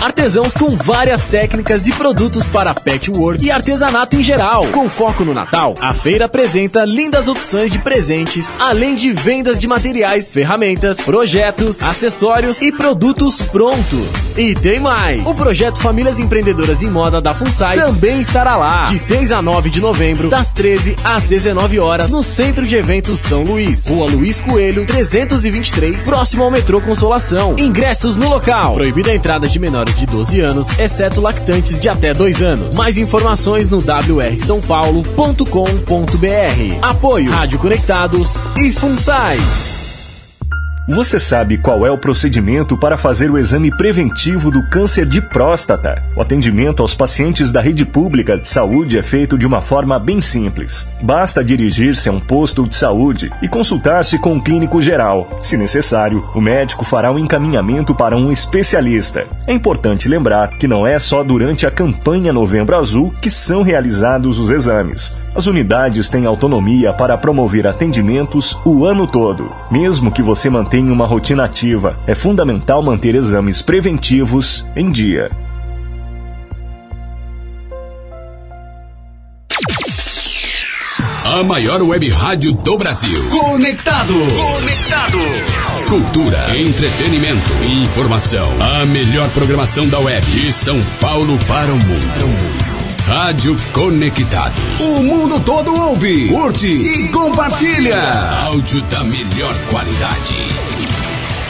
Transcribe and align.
Artesãos 0.00 0.54
com 0.54 0.74
várias 0.74 1.24
técnicas 1.24 1.86
e 1.86 1.92
produtos 1.92 2.46
para 2.46 2.72
patchwork 2.72 3.44
e 3.44 3.50
artesanato 3.50 4.16
em 4.16 4.22
geral. 4.22 4.66
Com 4.68 4.88
foco 4.88 5.22
no 5.22 5.34
Natal, 5.34 5.74
a 5.78 5.92
feira 5.92 6.24
apresenta 6.24 6.82
lindas 6.84 7.28
opções 7.28 7.70
de 7.70 7.78
presentes, 7.78 8.56
além 8.58 8.94
de 8.94 9.12
vendas 9.12 9.58
de 9.58 9.68
materiais, 9.68 10.30
ferramentas, 10.30 11.00
projetos, 11.00 11.82
acessórios 11.82 12.62
e 12.62 12.72
produtos 12.72 13.42
prontos. 13.42 14.32
E 14.34 14.54
tem 14.54 14.80
mais! 14.80 15.26
O 15.26 15.34
projeto 15.34 15.78
Famílias 15.78 16.18
Empreendedoras 16.18 16.82
em 16.82 16.88
Moda 16.88 17.20
da 17.20 17.34
FUNSAI 17.34 17.76
também 17.76 18.20
estará 18.20 18.56
lá, 18.56 18.86
de 18.86 18.98
6 18.98 19.30
a 19.30 19.42
9 19.42 19.68
de 19.68 19.80
novembro, 19.82 20.30
das 20.30 20.52
13 20.54 20.96
às 21.04 21.24
19 21.24 21.78
horas, 21.78 22.12
no 22.12 22.22
Centro 22.22 22.66
de 22.66 22.76
Eventos 22.76 23.20
São 23.20 23.42
Luís, 23.42 23.86
Rua 23.86 24.08
Luiz 24.10 24.40
Coelho, 24.40 24.86
323, 24.86 26.02
próximo 26.06 26.44
ao 26.44 26.50
metrô 26.50 26.80
Consolação. 26.80 27.58
Ingressos 27.58 28.16
no 28.16 28.28
local. 28.28 28.74
Proibida 28.74 29.10
a 29.10 29.14
entrada 29.14 29.46
de 29.46 29.58
menores 29.66 29.96
de 29.96 30.06
12 30.06 30.40
anos, 30.40 30.68
exceto 30.78 31.20
lactantes 31.20 31.80
de 31.80 31.88
até 31.88 32.14
2 32.14 32.40
anos. 32.40 32.76
Mais 32.76 32.96
informações 32.96 33.68
no 33.68 33.78
wrsãopaulo.com.br. 33.78 36.78
Apoio 36.82 37.32
Rádio 37.32 37.58
Conectados 37.58 38.36
e 38.56 38.70
FUNSAI. 38.70 39.75
Você 40.88 41.18
sabe 41.18 41.58
qual 41.58 41.84
é 41.84 41.90
o 41.90 41.98
procedimento 41.98 42.78
para 42.78 42.96
fazer 42.96 43.28
o 43.28 43.36
exame 43.36 43.76
preventivo 43.76 44.52
do 44.52 44.62
câncer 44.68 45.04
de 45.04 45.20
próstata? 45.20 46.00
O 46.14 46.22
atendimento 46.22 46.80
aos 46.80 46.94
pacientes 46.94 47.50
da 47.50 47.60
rede 47.60 47.84
pública 47.84 48.38
de 48.38 48.46
saúde 48.46 48.96
é 48.96 49.02
feito 49.02 49.36
de 49.36 49.44
uma 49.44 49.60
forma 49.60 49.98
bem 49.98 50.20
simples. 50.20 50.88
Basta 51.02 51.44
dirigir-se 51.44 52.08
a 52.08 52.12
um 52.12 52.20
posto 52.20 52.68
de 52.68 52.76
saúde 52.76 53.32
e 53.42 53.48
consultar-se 53.48 54.16
com 54.16 54.34
um 54.34 54.40
clínico 54.40 54.80
geral. 54.80 55.28
Se 55.42 55.56
necessário, 55.56 56.24
o 56.36 56.40
médico 56.40 56.84
fará 56.84 57.10
um 57.10 57.18
encaminhamento 57.18 57.92
para 57.92 58.16
um 58.16 58.30
especialista. 58.30 59.26
É 59.44 59.52
importante 59.52 60.08
lembrar 60.08 60.50
que 60.50 60.68
não 60.68 60.86
é 60.86 61.00
só 61.00 61.24
durante 61.24 61.66
a 61.66 61.70
campanha 61.70 62.32
Novembro 62.32 62.76
Azul 62.76 63.12
que 63.20 63.28
são 63.28 63.62
realizados 63.62 64.38
os 64.38 64.50
exames. 64.50 65.18
As 65.36 65.46
unidades 65.46 66.08
têm 66.08 66.24
autonomia 66.24 66.94
para 66.94 67.18
promover 67.18 67.66
atendimentos 67.66 68.58
o 68.64 68.86
ano 68.86 69.06
todo, 69.06 69.52
mesmo 69.70 70.10
que 70.10 70.22
você 70.22 70.48
mantenha 70.48 70.90
uma 70.90 71.06
rotina 71.06 71.44
ativa. 71.44 71.94
É 72.06 72.14
fundamental 72.14 72.82
manter 72.82 73.14
exames 73.14 73.60
preventivos 73.60 74.66
em 74.74 74.90
dia. 74.90 75.30
A 81.22 81.42
maior 81.42 81.82
web 81.82 82.08
rádio 82.08 82.54
do 82.54 82.78
Brasil. 82.78 83.22
Conectado. 83.28 84.14
Conectado. 84.14 85.18
Cultura, 85.86 86.38
entretenimento 86.56 87.50
e 87.62 87.82
informação. 87.82 88.50
A 88.58 88.86
melhor 88.86 89.28
programação 89.32 89.86
da 89.86 89.98
web. 89.98 90.24
De 90.30 90.50
São 90.50 90.80
Paulo 90.98 91.38
para 91.46 91.74
o 91.74 91.76
mundo. 91.76 92.65
Rádio 93.06 93.56
Conectados. 93.72 94.80
O 94.80 95.00
mundo 95.00 95.38
todo 95.38 95.72
ouve, 95.72 96.28
curte 96.28 96.66
e 96.66 97.08
compartilha. 97.12 98.00
Áudio 98.46 98.82
da 98.82 99.04
melhor 99.04 99.54
qualidade. 99.70 100.34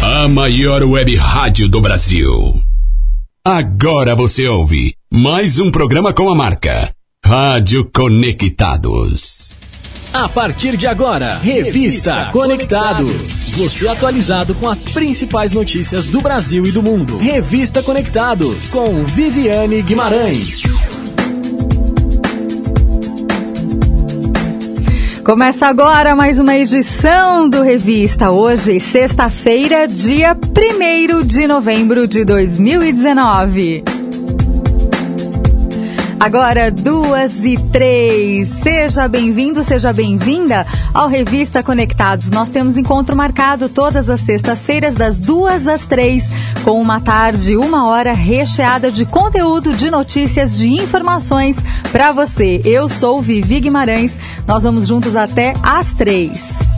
A 0.00 0.28
maior 0.28 0.84
web 0.84 1.16
rádio 1.16 1.68
do 1.68 1.80
Brasil. 1.80 2.62
Agora 3.44 4.14
você 4.14 4.46
ouve 4.46 4.94
mais 5.12 5.58
um 5.58 5.72
programa 5.72 6.12
com 6.12 6.30
a 6.30 6.34
marca 6.36 6.94
Rádio 7.24 7.90
Conectados. 7.92 9.56
A 10.12 10.28
partir 10.28 10.76
de 10.76 10.88
agora, 10.88 11.38
Revista 11.38 12.30
Conectados. 12.32 13.50
Você 13.56 13.86
atualizado 13.86 14.56
com 14.56 14.68
as 14.68 14.84
principais 14.84 15.52
notícias 15.52 16.04
do 16.04 16.20
Brasil 16.20 16.66
e 16.66 16.72
do 16.72 16.82
mundo. 16.82 17.16
Revista 17.16 17.80
Conectados, 17.80 18.70
com 18.70 19.04
Viviane 19.04 19.80
Guimarães. 19.82 20.62
Começa 25.24 25.68
agora 25.68 26.16
mais 26.16 26.40
uma 26.40 26.56
edição 26.56 27.48
do 27.48 27.62
Revista. 27.62 28.32
Hoje, 28.32 28.80
sexta-feira, 28.80 29.86
dia 29.86 30.36
1 30.36 31.24
de 31.24 31.46
novembro 31.46 32.08
de 32.08 32.24
2019. 32.24 33.99
Agora, 36.20 36.70
duas 36.70 37.46
e 37.46 37.56
três. 37.56 38.46
Seja 38.62 39.08
bem-vindo, 39.08 39.64
seja 39.64 39.90
bem-vinda 39.90 40.66
ao 40.92 41.08
Revista 41.08 41.62
Conectados. 41.62 42.28
Nós 42.28 42.50
temos 42.50 42.76
encontro 42.76 43.16
marcado 43.16 43.70
todas 43.70 44.10
as 44.10 44.20
sextas-feiras, 44.20 44.94
das 44.94 45.18
duas 45.18 45.66
às 45.66 45.86
três, 45.86 46.24
com 46.62 46.78
uma 46.78 47.00
tarde, 47.00 47.56
uma 47.56 47.88
hora 47.88 48.12
recheada 48.12 48.92
de 48.92 49.06
conteúdo, 49.06 49.72
de 49.72 49.90
notícias, 49.90 50.58
de 50.58 50.68
informações 50.68 51.56
para 51.90 52.12
você. 52.12 52.60
Eu 52.66 52.86
sou 52.86 53.22
Vivi 53.22 53.58
Guimarães. 53.58 54.18
Nós 54.46 54.62
vamos 54.62 54.86
juntos 54.86 55.16
até 55.16 55.54
às 55.62 55.90
três. 55.94 56.69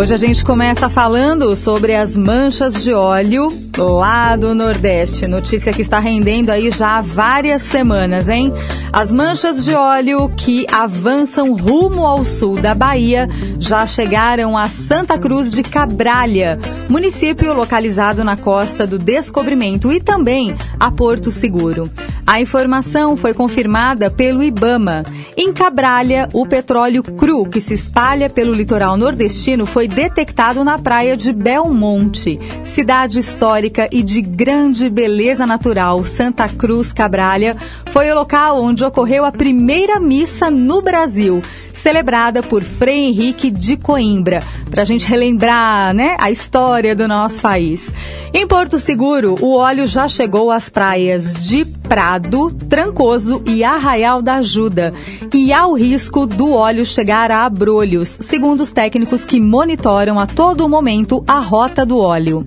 Hoje 0.00 0.14
a 0.14 0.16
gente 0.16 0.42
começa 0.42 0.88
falando 0.88 1.54
sobre 1.54 1.94
as 1.94 2.16
manchas 2.16 2.82
de 2.82 2.90
óleo 2.90 3.52
lá 3.76 4.34
do 4.34 4.54
Nordeste. 4.54 5.26
Notícia 5.26 5.74
que 5.74 5.82
está 5.82 5.98
rendendo 5.98 6.48
aí 6.48 6.70
já 6.70 6.96
há 6.96 7.02
várias 7.02 7.60
semanas, 7.60 8.26
hein? 8.26 8.50
As 8.92 9.12
manchas 9.12 9.64
de 9.64 9.72
óleo 9.72 10.28
que 10.36 10.66
avançam 10.70 11.54
rumo 11.54 12.04
ao 12.04 12.24
sul 12.24 12.60
da 12.60 12.74
Bahia 12.74 13.28
já 13.58 13.86
chegaram 13.86 14.58
a 14.58 14.68
Santa 14.68 15.16
Cruz 15.16 15.48
de 15.48 15.62
Cabralha, 15.62 16.58
município 16.88 17.54
localizado 17.54 18.24
na 18.24 18.36
costa 18.36 18.88
do 18.88 18.98
Descobrimento 18.98 19.92
e 19.92 20.00
também 20.00 20.56
a 20.78 20.90
Porto 20.90 21.30
Seguro. 21.30 21.88
A 22.26 22.40
informação 22.40 23.16
foi 23.16 23.32
confirmada 23.32 24.10
pelo 24.10 24.42
Ibama. 24.42 25.04
Em 25.36 25.52
Cabralha, 25.52 26.28
o 26.32 26.46
petróleo 26.46 27.02
cru 27.02 27.44
que 27.46 27.60
se 27.60 27.74
espalha 27.74 28.28
pelo 28.28 28.52
litoral 28.52 28.96
nordestino 28.96 29.66
foi 29.66 29.88
detectado 29.88 30.62
na 30.62 30.78
praia 30.78 31.16
de 31.16 31.32
Belmonte, 31.32 32.38
cidade 32.64 33.18
histórica 33.18 33.88
e 33.90 34.02
de 34.02 34.20
grande 34.20 34.88
beleza 34.88 35.46
natural. 35.46 36.04
Santa 36.04 36.48
Cruz 36.48 36.92
Cabralha 36.92 37.56
foi 37.86 38.10
o 38.10 38.14
local 38.14 38.62
onde 38.62 38.79
ocorreu 38.82 39.24
a 39.24 39.32
primeira 39.32 39.98
missa 39.98 40.50
no 40.50 40.80
Brasil 40.82 41.42
celebrada 41.80 42.42
por 42.42 42.62
Frei 42.62 43.06
Henrique 43.06 43.50
de 43.50 43.76
Coimbra, 43.76 44.42
para 44.70 44.82
a 44.82 44.84
gente 44.84 45.08
relembrar 45.08 45.94
né, 45.94 46.14
a 46.18 46.30
história 46.30 46.94
do 46.94 47.08
nosso 47.08 47.40
país. 47.40 47.90
Em 48.34 48.46
Porto 48.46 48.78
Seguro, 48.78 49.36
o 49.40 49.56
óleo 49.56 49.86
já 49.86 50.06
chegou 50.06 50.50
às 50.50 50.68
praias 50.68 51.32
de 51.34 51.64
Prado, 51.64 52.50
Trancoso 52.68 53.42
e 53.46 53.64
Arraial 53.64 54.20
da 54.22 54.36
Ajuda. 54.36 54.92
E 55.34 55.52
há 55.52 55.66
o 55.66 55.74
risco 55.74 56.26
do 56.26 56.52
óleo 56.52 56.84
chegar 56.84 57.30
a 57.32 57.44
Abrolhos, 57.44 58.18
segundo 58.20 58.60
os 58.60 58.70
técnicos 58.70 59.24
que 59.24 59.40
monitoram 59.40 60.20
a 60.20 60.26
todo 60.26 60.68
momento 60.68 61.24
a 61.26 61.38
rota 61.38 61.84
do 61.84 61.98
óleo. 61.98 62.46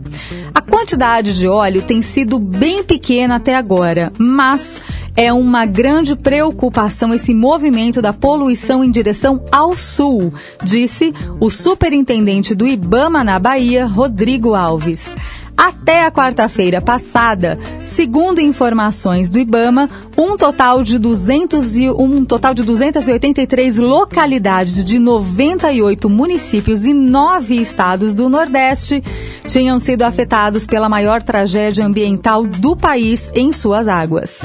A 0.53 0.61
quantidade 0.61 1.33
de 1.33 1.47
óleo 1.47 1.81
tem 1.81 2.01
sido 2.01 2.39
bem 2.39 2.83
pequena 2.83 3.35
até 3.35 3.55
agora, 3.55 4.13
mas 4.17 4.81
é 5.15 5.31
uma 5.31 5.65
grande 5.65 6.15
preocupação 6.15 7.13
esse 7.13 7.33
movimento 7.33 8.01
da 8.01 8.13
poluição 8.13 8.83
em 8.83 8.91
direção 8.91 9.43
ao 9.51 9.75
sul, 9.75 10.33
disse 10.63 11.13
o 11.39 11.49
superintendente 11.49 12.55
do 12.55 12.67
Ibama 12.67 13.23
na 13.23 13.37
Bahia, 13.39 13.85
Rodrigo 13.85 14.53
Alves. 14.53 15.13
Até 15.55 16.05
a 16.05 16.11
quarta-feira 16.11 16.81
passada, 16.81 17.59
segundo 17.83 18.41
informações 18.41 19.29
do 19.29 19.37
IBAMA, 19.37 19.89
um 20.17 20.35
total 20.35 20.83
de 20.83 20.97
200 20.97 21.77
e, 21.77 21.89
um 21.91 22.25
total 22.25 22.53
de 22.53 22.63
283 22.63 23.77
localidades 23.77 24.83
de 24.83 24.97
98 24.97 26.09
municípios 26.09 26.85
e 26.85 26.93
nove 26.93 27.55
estados 27.55 28.15
do 28.15 28.29
Nordeste 28.29 29.03
tinham 29.45 29.79
sido 29.79 30.03
afetados 30.03 30.65
pela 30.65 30.89
maior 30.89 31.21
tragédia 31.21 31.85
ambiental 31.85 32.45
do 32.45 32.75
país 32.75 33.31
em 33.35 33.51
suas 33.51 33.87
águas. 33.87 34.41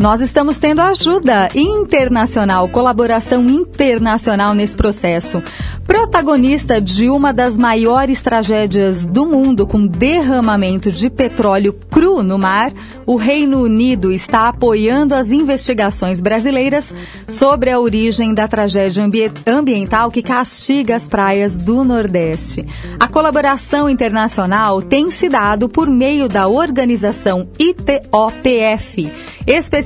Nós 0.00 0.20
estamos 0.20 0.58
tendo 0.58 0.80
ajuda 0.80 1.48
internacional, 1.54 2.68
colaboração 2.68 3.48
internacional 3.48 4.52
nesse 4.52 4.76
processo. 4.76 5.42
Protagonista 5.86 6.80
de 6.80 7.08
uma 7.08 7.32
das 7.32 7.58
maiores 7.58 8.20
tragédias 8.20 9.06
do 9.06 9.24
mundo 9.24 9.66
com 9.66 9.86
derramamento 9.86 10.92
de 10.92 11.08
petróleo 11.08 11.72
cru 11.72 12.22
no 12.22 12.38
mar, 12.38 12.72
o 13.06 13.16
Reino 13.16 13.62
Unido 13.62 14.12
está 14.12 14.48
apoiando 14.48 15.14
as 15.14 15.32
investigações 15.32 16.20
brasileiras 16.20 16.94
sobre 17.26 17.70
a 17.70 17.80
origem 17.80 18.34
da 18.34 18.46
tragédia 18.46 19.02
ambi 19.02 19.32
ambiental 19.46 20.10
que 20.10 20.22
castiga 20.22 20.94
as 20.94 21.08
praias 21.08 21.56
do 21.58 21.82
Nordeste. 21.82 22.66
A 23.00 23.08
colaboração 23.08 23.88
internacional 23.88 24.82
tem 24.82 25.10
se 25.10 25.28
dado 25.28 25.68
por 25.68 25.88
meio 25.88 26.28
da 26.28 26.48
organização 26.48 27.48
ITOPF, 27.58 29.10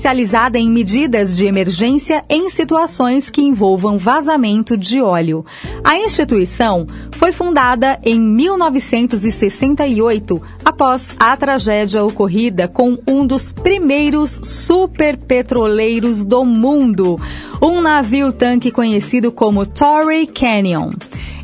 especializada 0.00 0.58
em 0.58 0.70
medidas 0.70 1.36
de 1.36 1.44
emergência 1.44 2.24
em 2.26 2.48
situações 2.48 3.28
que 3.28 3.42
envolvam 3.42 3.98
vazamento 3.98 4.74
de 4.74 5.02
óleo. 5.02 5.44
A 5.84 5.98
instituição 5.98 6.86
foi 7.12 7.32
fundada 7.32 8.00
em 8.02 8.18
1968, 8.18 10.40
após 10.64 11.14
a 11.18 11.36
tragédia 11.36 12.02
ocorrida 12.02 12.66
com 12.66 12.96
um 13.06 13.26
dos 13.26 13.52
primeiros 13.52 14.40
superpetroleiros 14.42 16.24
do 16.24 16.46
mundo, 16.46 17.20
um 17.60 17.82
navio-tanque 17.82 18.70
conhecido 18.70 19.30
como 19.30 19.66
Torrey 19.66 20.26
Canyon. 20.26 20.92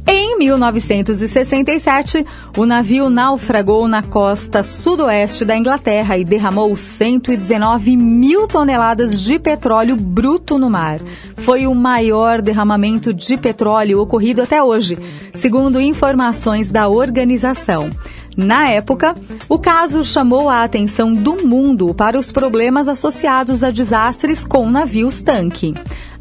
Em 0.09 0.39
1967, 0.39 2.25
o 2.57 2.65
navio 2.65 3.11
naufragou 3.11 3.89
na 3.89 4.03
costa 4.03 4.63
sudoeste 4.63 5.45
da 5.45 5.57
Inglaterra 5.57 6.17
e 6.17 6.25
derramou 6.25 6.77
119 6.77 7.97
mil 7.97 8.47
toneladas 8.47 9.21
de 9.21 9.37
petróleo 9.39 9.97
bruto 9.97 10.59
no 10.59 10.71
mar. 10.71 11.01
Foi 11.39 11.67
o 11.67 11.75
maior 11.75 12.41
derramamento 12.41 13.13
de 13.13 13.37
petróleo 13.37 14.01
ocorrido 14.01 14.43
até 14.43 14.63
hoje, 14.63 14.97
segundo 15.35 15.81
informações 15.81 16.71
da 16.71 16.89
organização. 16.89 17.91
Na 18.37 18.69
época, 18.69 19.15
o 19.49 19.59
caso 19.59 20.05
chamou 20.05 20.51
a 20.51 20.63
atenção 20.63 21.13
do 21.13 21.47
mundo 21.47 21.95
para 21.95 22.19
os 22.19 22.31
problemas 22.31 22.87
associados 22.87 23.65
a 23.65 23.71
desastres 23.71 24.45
com 24.45 24.71
navios 24.71 25.23
tanque. 25.23 25.75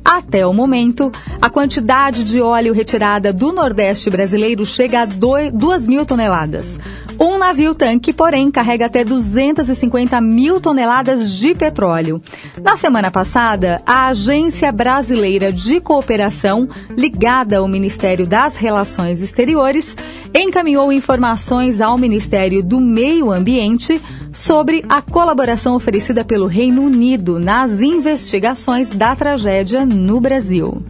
Até 0.06 0.46
o 0.46 0.54
momento, 0.54 1.12
a 1.42 1.50
quantidade 1.50 2.24
de 2.24 2.40
óleo 2.40 2.76
retirada 2.76 3.34
do 3.34 3.52
Nordeste 3.52 4.08
brasileiro 4.08 4.64
chega 4.64 5.02
a 5.02 5.06
2 5.06 5.88
mil 5.88 6.06
toneladas. 6.06 6.78
Um 7.20 7.40
navio-tanque, 7.40 8.14
porém, 8.14 8.52
carrega 8.52 8.86
até 8.86 9.04
250 9.04 10.22
mil 10.22 10.62
toneladas 10.62 11.32
de 11.32 11.56
petróleo. 11.56 12.22
Na 12.62 12.78
semana 12.78 13.10
passada, 13.10 13.82
a 13.86 14.08
Agência 14.08 14.72
Brasileira 14.72 15.52
de 15.52 15.80
Cooperação, 15.80 16.68
ligada 16.96 17.58
ao 17.58 17.68
Ministério 17.68 18.28
das 18.28 18.56
Relações 18.56 19.22
Exteriores, 19.22 19.96
encaminhou 20.36 20.92
informações 20.92 21.80
ao 21.80 21.98
Ministério 21.98 22.62
do 22.62 22.82
Meio 22.82 23.32
Ambiente 23.32 24.02
sobre 24.34 24.84
a 24.90 25.02
colaboração 25.02 25.76
oferecida 25.76 26.26
pelo 26.26 26.46
Reino 26.46 26.84
Unido 26.84 27.40
nas 27.40 27.82
investigações 27.82 28.90
da 28.90 29.16
tragédia 29.16 29.86
no 29.96 30.20
Brasil. 30.20 30.84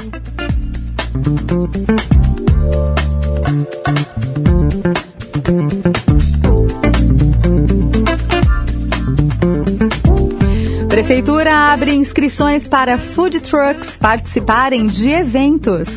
Prefeitura 10.90 11.74
abre 11.74 11.94
inscrições 11.94 12.68
para 12.68 12.98
food 12.98 13.40
trucks 13.42 13.98
participarem 13.98 14.88
de 14.88 15.12
eventos. 15.12 15.88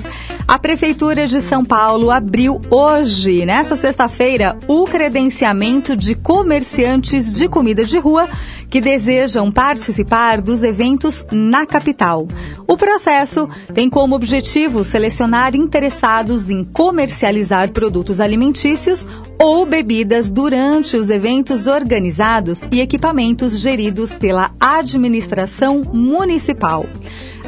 A 0.47 0.59
Prefeitura 0.59 1.27
de 1.27 1.41
São 1.41 1.65
Paulo 1.65 2.11
abriu 2.11 2.61
hoje, 2.71 3.45
nesta 3.45 3.77
sexta-feira, 3.77 4.59
o 4.67 4.85
credenciamento 4.85 5.95
de 5.95 6.15
comerciantes 6.15 7.35
de 7.35 7.49
comida 7.49 7.85
de 7.85 7.99
rua 7.99 8.29
que 8.71 8.81
desejam 8.81 9.51
participar 9.51 10.41
dos 10.41 10.63
eventos 10.63 11.25
na 11.31 11.67
capital. 11.67 12.27
O 12.67 12.77
processo 12.77 13.49
tem 13.73 13.89
como 13.89 14.15
objetivo 14.15 14.85
selecionar 14.85 15.55
interessados 15.55 16.51
em 16.51 16.63
comercializar 16.65 17.73
produtos 17.73 18.21
alimentícios 18.21 19.07
ou 19.39 19.65
bebidas 19.65 20.31
durante 20.31 20.97
os 20.97 21.11
eventos 21.11 21.67
organizados 21.67 22.65
e 22.71 22.81
equipamentos 22.81 23.59
geridos 23.59 24.17
pela 24.17 24.51
administração 24.61 25.83
municipal. 25.93 26.87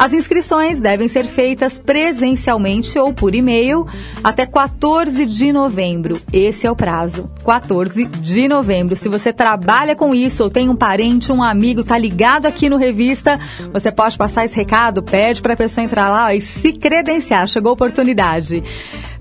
As 0.00 0.14
inscrições 0.14 0.80
devem 0.80 1.08
ser 1.08 1.24
feitas 1.24 1.78
presencialmente 1.78 2.98
ou 2.98 3.12
por 3.12 3.34
e-mail 3.34 3.86
até 4.24 4.46
14 4.46 5.26
de 5.26 5.52
novembro. 5.52 6.18
Esse 6.32 6.66
é 6.66 6.70
o 6.70 6.74
prazo. 6.74 7.30
14 7.44 8.06
de 8.06 8.48
novembro. 8.48 8.96
Se 8.96 9.10
você 9.10 9.30
trabalha 9.30 9.94
com 9.94 10.14
isso 10.14 10.42
ou 10.42 10.48
tem 10.48 10.70
um 10.70 10.74
parente, 10.74 11.09
um 11.32 11.42
amigo, 11.42 11.82
tá 11.82 11.98
ligado 11.98 12.46
aqui 12.46 12.68
no 12.68 12.76
Revista, 12.76 13.38
você 13.72 13.90
pode 13.90 14.16
passar 14.16 14.44
esse 14.44 14.54
recado, 14.54 15.02
pede 15.02 15.42
para 15.42 15.54
a 15.54 15.56
pessoa 15.56 15.84
entrar 15.84 16.08
lá 16.08 16.34
e 16.34 16.40
se 16.40 16.72
credenciar. 16.72 17.46
Chegou 17.46 17.70
a 17.70 17.74
oportunidade. 17.74 18.62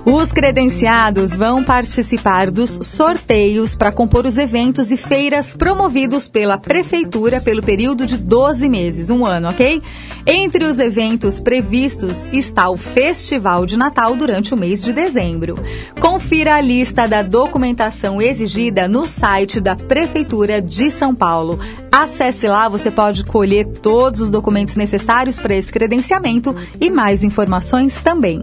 Os 0.04 0.32
credenciados 0.32 1.36
vão 1.36 1.62
participar 1.62 2.50
dos 2.50 2.76
sorteios 2.82 3.76
para 3.76 3.92
compor 3.92 4.26
os 4.26 4.36
eventos 4.36 4.90
e 4.90 4.96
feiras 4.96 5.54
promovidos 5.54 6.28
pela 6.28 6.58
Prefeitura 6.58 7.40
pelo 7.40 7.62
período 7.62 8.04
de 8.04 8.18
12 8.18 8.68
meses, 8.68 9.10
um 9.10 9.24
ano, 9.24 9.50
ok? 9.50 9.80
Entre 10.26 10.64
os 10.64 10.80
eventos 10.80 11.38
previstos 11.38 12.28
está 12.32 12.68
o 12.68 12.76
Festival 12.76 13.64
de 13.64 13.76
Natal 13.76 14.16
durante 14.16 14.52
o 14.52 14.56
mês 14.56 14.82
de 14.82 14.92
dezembro. 14.92 15.54
Confira 16.00 16.56
a 16.56 16.60
lista 16.60 17.06
da 17.06 17.22
documentação 17.22 18.20
exigida 18.20 18.88
no 18.88 19.06
site 19.06 19.60
da 19.60 19.76
Prefeitura 19.76 20.60
de 20.60 20.90
São 20.90 21.14
Paulo. 21.14 21.60
Acesse 21.92 22.48
lá, 22.48 22.68
você 22.68 22.90
pode 22.90 23.24
colher 23.24 23.66
todos 23.66 24.20
os 24.20 24.30
documentos 24.30 24.74
necessários 24.74 25.38
para 25.38 25.54
esse 25.54 25.70
credenciamento 25.70 26.56
e 26.80 26.90
mais 26.90 27.22
informações 27.22 27.94
também. 28.02 28.42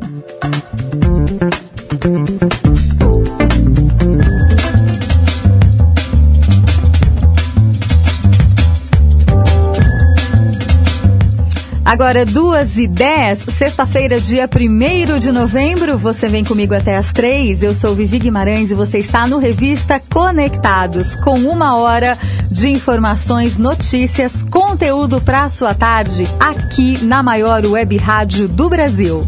Agora, 11.89 12.23
duas 12.23 12.77
e 12.77 12.85
dez, 12.85 13.39
sexta-feira, 13.39 14.21
dia 14.21 14.47
1 14.47 15.17
de 15.17 15.31
novembro. 15.31 15.97
Você 15.97 16.27
vem 16.27 16.43
comigo 16.43 16.75
até 16.75 16.95
as 16.95 17.11
três. 17.11 17.63
Eu 17.63 17.73
sou 17.73 17.95
Vivi 17.95 18.19
Guimarães 18.19 18.69
e 18.69 18.75
você 18.75 18.99
está 18.99 19.25
no 19.25 19.39
Revista 19.39 19.99
Conectados, 19.99 21.15
com 21.15 21.39
uma 21.39 21.77
hora 21.77 22.15
de 22.51 22.69
informações, 22.69 23.57
notícias, 23.57 24.43
conteúdo 24.43 25.19
para 25.19 25.45
a 25.45 25.49
sua 25.49 25.73
tarde, 25.73 26.29
aqui 26.39 27.03
na 27.03 27.23
maior 27.23 27.65
web 27.65 27.97
rádio 27.97 28.47
do 28.47 28.69
Brasil. 28.69 29.27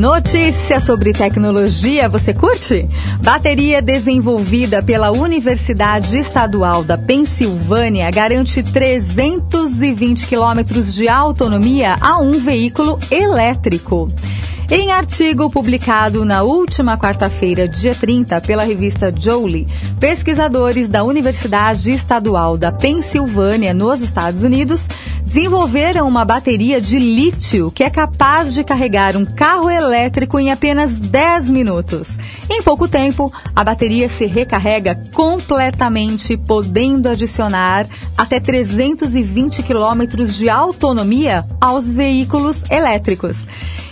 Notícia 0.08 0.80
sobre 0.80 1.12
tecnologia, 1.12 2.08
você 2.08 2.34
curte? 2.34 2.88
Bateria 3.22 3.82
desenvolvida 3.82 4.82
pela 4.82 5.12
Universidade 5.12 6.18
Estadual 6.18 6.82
da 6.82 6.98
Pensilvânia 6.98 8.10
garante 8.10 8.64
320 8.64 10.26
quilômetros 10.26 10.94
de 10.94 11.10
autonomia 11.10 11.98
a 12.00 12.20
um 12.20 12.40
veículo 12.40 12.98
elétrico. 13.12 14.08
Em 14.70 14.92
artigo 14.92 15.50
publicado 15.50 16.26
na 16.26 16.44
última 16.44 16.98
quarta-feira, 16.98 17.70
dia 17.70 17.96
30, 17.96 18.42
pela 18.42 18.66
revista 18.66 19.14
Jolie, 19.18 19.66
pesquisadores 19.98 20.90
da 20.90 21.06
Universidade 21.06 21.90
Estadual 21.90 22.58
da 22.58 22.70
Pensilvânia, 22.70 23.74
nos 23.74 24.02
Estados 24.02 24.44
Unidos, 24.44 24.86
desenvolveram 25.24 26.06
uma 26.06 26.26
bateria 26.26 26.82
de 26.82 27.00
lítio 27.00 27.72
que 27.72 27.82
é 27.82 27.90
capaz 27.90 28.54
de 28.54 28.62
carregar 28.62 29.16
um 29.16 29.24
carro 29.24 29.70
elétrico 29.70 30.38
em 30.38 30.52
apenas 30.52 30.94
10 30.94 31.50
minutos. 31.50 32.10
Em 32.50 32.62
pouco 32.62 32.90
tempo, 32.90 33.32
a 33.56 33.64
bateria 33.64 34.10
se 34.10 34.26
recarrega 34.26 35.02
completamente, 35.14 36.36
podendo 36.36 37.08
adicionar 37.08 37.88
até 38.18 38.38
320 38.38 39.64
quilômetros 39.64 40.36
de 40.36 40.50
autonomia 40.50 41.46
aos 41.62 41.90
veículos 41.90 42.62
elétricos. 42.70 43.38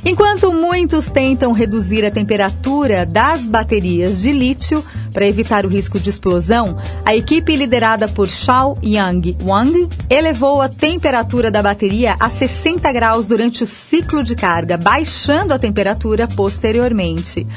Enquanto 0.07 0.53
muitos 0.53 1.07
tentam 1.07 1.51
reduzir 1.51 2.05
a 2.05 2.11
temperatura 2.11 3.07
das 3.07 3.41
baterias 3.41 4.21
de 4.21 4.31
lítio 4.31 4.85
para 5.11 5.25
evitar 5.25 5.65
o 5.65 5.69
risco 5.69 5.99
de 5.99 6.11
explosão, 6.11 6.77
a 7.03 7.15
equipe 7.15 7.55
liderada 7.55 8.07
por 8.07 8.27
Shao 8.27 8.77
Yang 8.83 9.35
Wang 9.43 9.89
elevou 10.07 10.61
a 10.61 10.69
temperatura 10.69 11.49
da 11.49 11.63
bateria 11.63 12.15
a 12.19 12.29
60 12.29 12.91
graus 12.91 13.25
durante 13.25 13.63
o 13.63 13.67
ciclo 13.67 14.23
de 14.23 14.35
carga, 14.35 14.77
baixando 14.77 15.55
a 15.55 15.57
temperatura 15.57 16.27
posteriormente. 16.27 17.47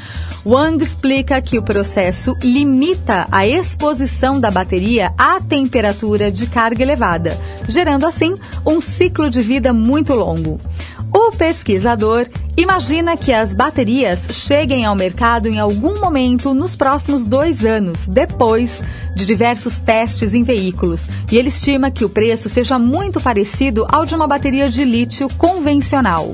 Wang 0.43 0.83
explica 0.83 1.39
que 1.43 1.59
o 1.59 1.63
processo 1.63 2.35
limita 2.41 3.27
a 3.31 3.45
exposição 3.45 4.39
da 4.39 4.49
bateria 4.49 5.13
à 5.15 5.39
temperatura 5.39 6.31
de 6.31 6.47
carga 6.47 6.81
elevada, 6.81 7.37
gerando 7.67 8.07
assim 8.07 8.33
um 8.65 8.81
ciclo 8.81 9.29
de 9.29 9.41
vida 9.41 9.71
muito 9.71 10.15
longo. 10.15 10.59
O 11.13 11.31
pesquisador 11.31 12.27
imagina 12.55 13.17
que 13.17 13.33
as 13.33 13.53
baterias 13.53 14.27
cheguem 14.31 14.85
ao 14.85 14.95
mercado 14.95 15.47
em 15.47 15.59
algum 15.59 15.99
momento 15.99 16.53
nos 16.53 16.75
próximos 16.75 17.25
dois 17.25 17.65
anos, 17.65 18.07
depois 18.07 18.81
de 19.15 19.25
diversos 19.25 19.77
testes 19.77 20.33
em 20.33 20.43
veículos, 20.43 21.07
e 21.31 21.37
ele 21.37 21.49
estima 21.49 21.89
que 21.89 22.05
o 22.05 22.09
preço 22.09 22.47
seja 22.47 22.77
muito 22.77 23.19
parecido 23.19 23.85
ao 23.89 24.05
de 24.05 24.13
uma 24.13 24.27
bateria 24.27 24.69
de 24.69 24.83
lítio 24.83 25.27
convencional. 25.37 26.33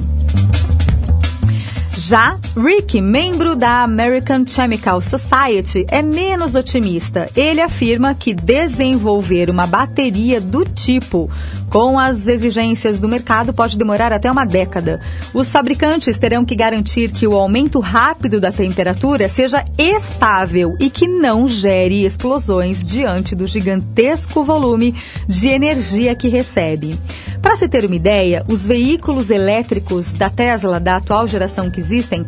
Já 2.07 2.37
Rick, 2.55 3.01
membro 3.01 3.55
da 3.55 3.81
American 3.81 4.45
Chemical 4.45 5.01
Society, 5.01 5.87
é 5.89 6.03
menos 6.03 6.53
otimista. 6.53 7.27
Ele 7.35 7.59
afirma 7.59 8.13
que 8.13 8.31
desenvolver 8.31 9.49
uma 9.49 9.65
bateria 9.65 10.39
do 10.39 10.63
tipo 10.65 11.27
com 11.67 11.97
as 11.97 12.27
exigências 12.27 12.99
do 12.99 13.09
mercado 13.09 13.53
pode 13.53 13.75
demorar 13.75 14.13
até 14.13 14.31
uma 14.31 14.45
década. 14.45 15.01
Os 15.33 15.51
fabricantes 15.51 16.15
terão 16.17 16.45
que 16.45 16.55
garantir 16.55 17.11
que 17.11 17.27
o 17.27 17.33
aumento 17.33 17.79
rápido 17.79 18.39
da 18.39 18.51
temperatura 18.51 19.27
seja 19.27 19.65
estável 19.75 20.77
e 20.79 20.91
que 20.91 21.07
não 21.07 21.47
gere 21.47 22.05
explosões 22.05 22.85
diante 22.85 23.35
do 23.35 23.47
gigantesco 23.47 24.43
volume 24.43 24.93
de 25.27 25.47
energia 25.47 26.15
que 26.15 26.27
recebe. 26.27 26.97
Para 27.41 27.57
se 27.57 27.67
ter 27.67 27.85
uma 27.85 27.95
ideia, 27.95 28.43
os 28.49 28.65
veículos 28.65 29.29
elétricos 29.29 30.11
da 30.13 30.31
Tesla, 30.31 30.79
da 30.79 30.95
atual 30.95 31.27
geração 31.27 31.69
que 31.69 31.79
existem, 31.95 32.25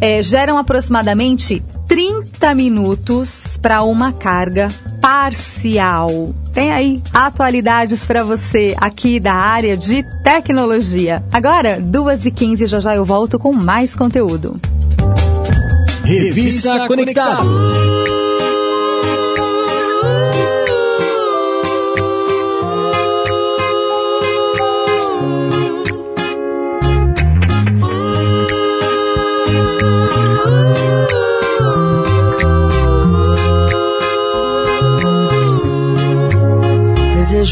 é, 0.00 0.22
geram 0.22 0.58
aproximadamente 0.58 1.62
30 1.88 2.54
minutos 2.54 3.56
para 3.60 3.82
uma 3.82 4.12
carga 4.12 4.68
parcial. 5.00 6.34
Tem 6.52 6.72
aí 6.72 7.02
atualidades 7.12 8.04
para 8.04 8.24
você 8.24 8.74
aqui 8.78 9.20
da 9.20 9.32
área 9.32 9.76
de 9.76 10.02
tecnologia. 10.22 11.22
Agora, 11.32 11.80
2h15, 11.80 12.66
já 12.66 12.80
já 12.80 12.94
eu 12.94 13.04
volto 13.04 13.38
com 13.38 13.52
mais 13.52 13.94
conteúdo. 13.94 14.60
Revista 16.04 16.86
Conectado. 16.86 18.15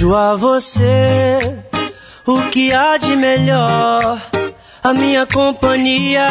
Desejo 0.04 0.14
a 0.14 0.34
você. 0.36 1.38
O 2.26 2.42
que 2.50 2.72
há 2.72 2.98
de 2.98 3.16
melhor? 3.16 4.20
A 4.82 4.92
minha 4.92 5.26
companhia, 5.26 6.28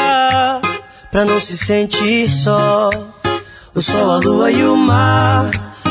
pra 1.12 1.25
não 1.25 1.39
se 1.39 1.58
sentir 1.58 2.30
só. 2.30 2.89
O 3.74 3.82
sol, 3.82 4.12
a 4.12 4.18
lua 4.18 4.51
e 4.51 4.63
o 4.63 4.77
mar, 4.77 5.50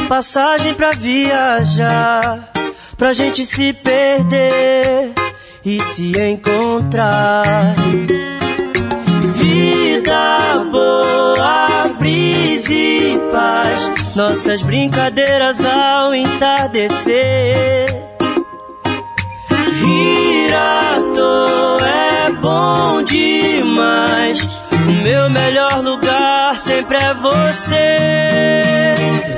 passagem 0.08 0.74
pra 0.74 0.92
viajar, 0.92 2.52
pra 2.96 3.12
gente 3.12 3.44
se 3.44 3.72
perder 3.72 5.12
e 5.64 5.82
se 5.82 6.12
encontrar. 6.20 7.74
Vida 9.34 10.64
boa, 10.70 11.88
brisa 11.98 12.72
e 12.72 13.18
paz, 13.32 13.90
nossas 14.14 14.62
brincadeiras 14.62 15.64
ao 15.64 16.14
entardecer. 16.14 17.86
Rir 19.80 20.54
à 20.54 21.00
toa 21.14 21.88
é 21.88 22.32
bom 22.32 23.02
demais. 23.02 24.42
O 24.72 24.92
meu 25.02 25.30
melhor 25.30 25.82
lugar 25.82 26.58
sempre 26.58 26.98
é 26.98 27.14
você. 27.14 28.94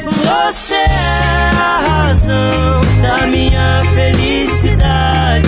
Você 0.06 0.74
é 0.74 1.50
a 1.56 2.06
razão 2.06 2.80
da 3.02 3.26
minha 3.26 3.82
felicidade. 3.94 5.44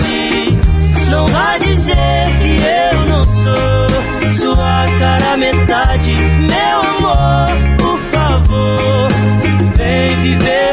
Não 1.09 1.27
vá 1.27 1.57
dizer 1.57 2.27
que 2.41 2.57
eu 2.93 3.05
não 3.07 3.23
sou 3.23 3.87
sua 4.33 4.85
cara 4.99 5.37
metade. 5.37 6.11
Meu 6.11 6.86
vem 10.27 10.39
viver 10.39 10.66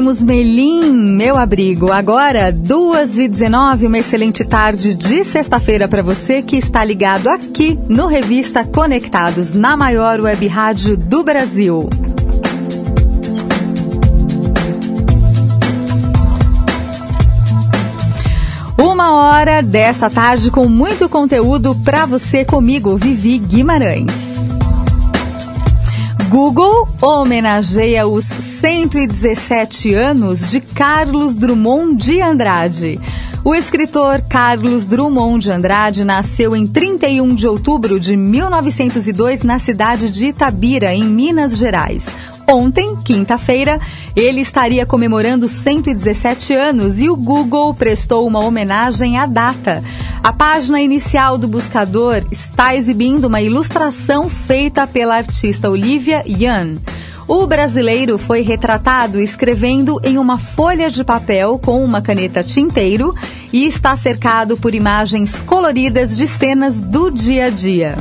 Ouvimos 0.00 0.24
Melim, 0.24 0.90
meu 1.14 1.36
abrigo. 1.36 1.92
Agora, 1.92 2.50
2 2.50 3.18
e 3.18 3.28
19 3.28 3.86
uma 3.86 3.98
excelente 3.98 4.42
tarde 4.46 4.94
de 4.94 5.22
sexta-feira 5.24 5.86
para 5.86 6.02
você 6.02 6.40
que 6.40 6.56
está 6.56 6.82
ligado 6.82 7.28
aqui 7.28 7.78
no 7.86 8.06
Revista 8.06 8.64
Conectados, 8.64 9.52
na 9.52 9.76
maior 9.76 10.18
web 10.20 10.46
rádio 10.46 10.96
do 10.96 11.22
Brasil. 11.22 11.86
Uma 18.78 19.12
hora 19.12 19.62
desta 19.62 20.08
tarde 20.08 20.50
com 20.50 20.66
muito 20.66 21.10
conteúdo 21.10 21.74
para 21.74 22.06
você 22.06 22.42
comigo, 22.42 22.96
Vivi 22.96 23.36
Guimarães. 23.36 24.49
Google 26.30 26.86
homenageia 27.02 28.06
os 28.06 28.24
117 28.24 29.92
anos 29.92 30.48
de 30.48 30.60
Carlos 30.60 31.34
Drummond 31.34 31.96
de 31.96 32.22
Andrade. 32.22 33.00
O 33.42 33.52
escritor 33.52 34.22
Carlos 34.28 34.86
Drummond 34.86 35.42
de 35.42 35.50
Andrade 35.50 36.04
nasceu 36.04 36.54
em 36.54 36.68
31 36.68 37.34
de 37.34 37.48
outubro 37.48 37.98
de 37.98 38.16
1902 38.16 39.42
na 39.42 39.58
cidade 39.58 40.08
de 40.08 40.26
Itabira, 40.26 40.94
em 40.94 41.02
Minas 41.02 41.56
Gerais. 41.56 42.06
Ontem, 42.52 42.96
quinta-feira, 42.96 43.78
ele 44.16 44.40
estaria 44.40 44.84
comemorando 44.84 45.48
117 45.48 46.52
anos 46.52 47.00
e 47.00 47.08
o 47.08 47.14
Google 47.14 47.72
prestou 47.72 48.26
uma 48.26 48.40
homenagem 48.40 49.16
à 49.18 49.24
data. 49.24 49.84
A 50.20 50.32
página 50.32 50.80
inicial 50.80 51.38
do 51.38 51.46
buscador 51.46 52.24
está 52.32 52.74
exibindo 52.74 53.26
uma 53.26 53.40
ilustração 53.40 54.28
feita 54.28 54.84
pela 54.84 55.14
artista 55.14 55.70
Olivia 55.70 56.24
Yan. 56.26 56.74
O 57.28 57.46
brasileiro 57.46 58.18
foi 58.18 58.42
retratado 58.42 59.20
escrevendo 59.20 60.00
em 60.02 60.18
uma 60.18 60.36
folha 60.36 60.90
de 60.90 61.04
papel 61.04 61.56
com 61.56 61.84
uma 61.84 62.02
caneta 62.02 62.42
tinteiro 62.42 63.14
e 63.52 63.64
está 63.64 63.94
cercado 63.94 64.56
por 64.56 64.74
imagens 64.74 65.36
coloridas 65.46 66.16
de 66.16 66.26
cenas 66.26 66.80
do 66.80 67.10
dia 67.10 67.44
a 67.44 67.50
dia. 67.50 67.96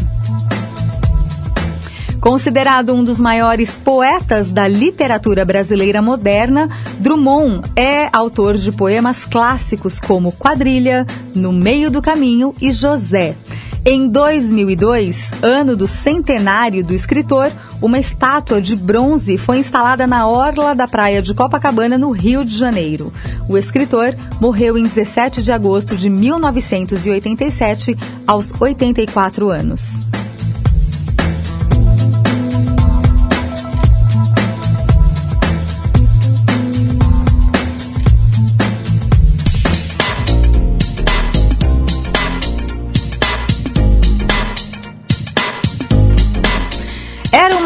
Considerado 2.30 2.94
um 2.94 3.04
dos 3.04 3.20
maiores 3.20 3.72
poetas 3.72 4.52
da 4.52 4.68
literatura 4.68 5.44
brasileira 5.44 6.00
moderna, 6.00 6.70
Drummond 7.00 7.63
é 7.76 8.08
autor 8.13 8.56
de 8.56 8.72
poemas 8.72 9.26
clássicos 9.26 10.00
como 10.00 10.32
Quadrilha, 10.34 11.08
No 11.34 11.52
Meio 11.52 11.89
do 11.89 12.04
Caminho 12.04 12.54
e 12.62 12.72
José. 12.72 13.36
Em 13.84 14.08
2002, 14.08 15.18
ano 15.42 15.76
do 15.76 15.88
centenário 15.88 16.84
do 16.84 16.94
escritor, 16.94 17.52
uma 17.82 17.98
estátua 17.98 18.62
de 18.62 18.76
bronze 18.76 19.36
foi 19.39 19.58
instalada 19.58 20.06
na 20.06 20.28
orla 20.28 20.76
da 20.76 20.88
praia 20.88 21.24
de 21.24 21.34
Copacabana, 21.34 21.98
no 21.98 22.12
Rio 22.12 22.46
de 22.46 22.56
Janeiro. 22.56 23.12
O 23.48 23.58
escritor 23.58 24.15
morreu 24.39 24.78
em 24.78 24.84
17 24.84 25.42
de 25.42 25.52
agosto 25.52 25.98
de 25.98 26.12
1987, 26.12 27.98
aos 28.28 28.54
84 28.62 29.50
anos. 29.50 30.09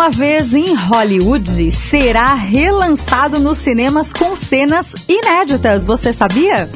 Uma 0.04 0.10
vez 0.10 0.54
em 0.54 0.76
Hollywood 0.76 1.72
será 1.72 2.34
relançado 2.34 3.40
nos 3.40 3.58
cinemas 3.58 4.12
com 4.12 4.36
cenas 4.36 4.94
inéditas. 5.08 5.86
Você 5.86 6.12
sabia? 6.12 6.70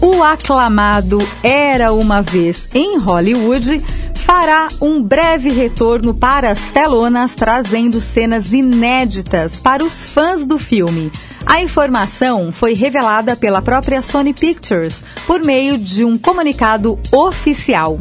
O 0.00 0.22
aclamado 0.22 1.18
Era 1.42 1.92
uma 1.92 2.22
vez 2.22 2.68
em 2.72 2.96
Hollywood 2.96 3.84
fará 4.14 4.68
um 4.80 5.02
breve 5.02 5.50
retorno 5.50 6.14
para 6.14 6.52
as 6.52 6.60
telonas, 6.70 7.34
trazendo 7.34 8.00
cenas 8.00 8.52
inéditas 8.52 9.58
para 9.58 9.82
os 9.82 10.04
fãs 10.04 10.46
do 10.46 10.56
filme. 10.56 11.10
A 11.44 11.60
informação 11.60 12.52
foi 12.52 12.74
revelada 12.74 13.34
pela 13.34 13.60
própria 13.60 14.02
Sony 14.02 14.32
Pictures 14.32 15.02
por 15.26 15.40
meio 15.40 15.76
de 15.76 16.04
um 16.04 16.16
comunicado 16.16 16.96
oficial. 17.10 17.98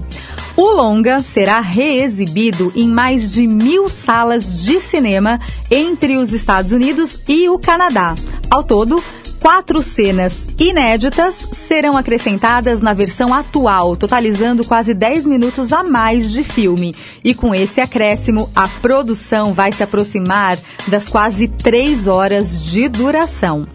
O 0.58 0.72
longa 0.72 1.22
será 1.24 1.60
reexibido 1.60 2.74
em 2.76 2.90
mais 2.90 3.32
de 3.32 3.46
mil 3.46 3.88
salas 3.88 4.66
de 4.66 4.82
cinema 4.82 5.40
entre 5.70 6.18
os 6.18 6.34
Estados 6.34 6.72
Unidos 6.72 7.22
e 7.28 7.48
o 7.48 7.60
Canadá. 7.60 8.16
Ao 8.50 8.64
todo, 8.64 9.04
quatro 9.40 9.84
cenas 9.84 10.48
inéditas 10.60 11.48
serão 11.52 11.96
acrescentadas 11.96 12.82
na 12.82 12.92
versão 12.92 13.36
atual, 13.36 13.96
totalizando 13.96 14.66
quase 14.66 14.96
10 14.96 15.28
minutos 15.28 15.72
a 15.72 15.84
mais 15.84 16.32
de 16.32 16.44
filme. 16.44 16.96
E 17.24 17.36
com 17.36 17.54
esse 17.54 17.80
acréscimo, 17.80 18.50
a 18.56 18.68
produção 18.68 19.54
vai 19.54 19.72
se 19.72 19.84
aproximar 19.84 20.58
das 20.88 21.08
quase 21.08 21.48
três 21.48 22.08
horas 22.08 22.64
de 22.64 22.90
duração. 22.90 23.68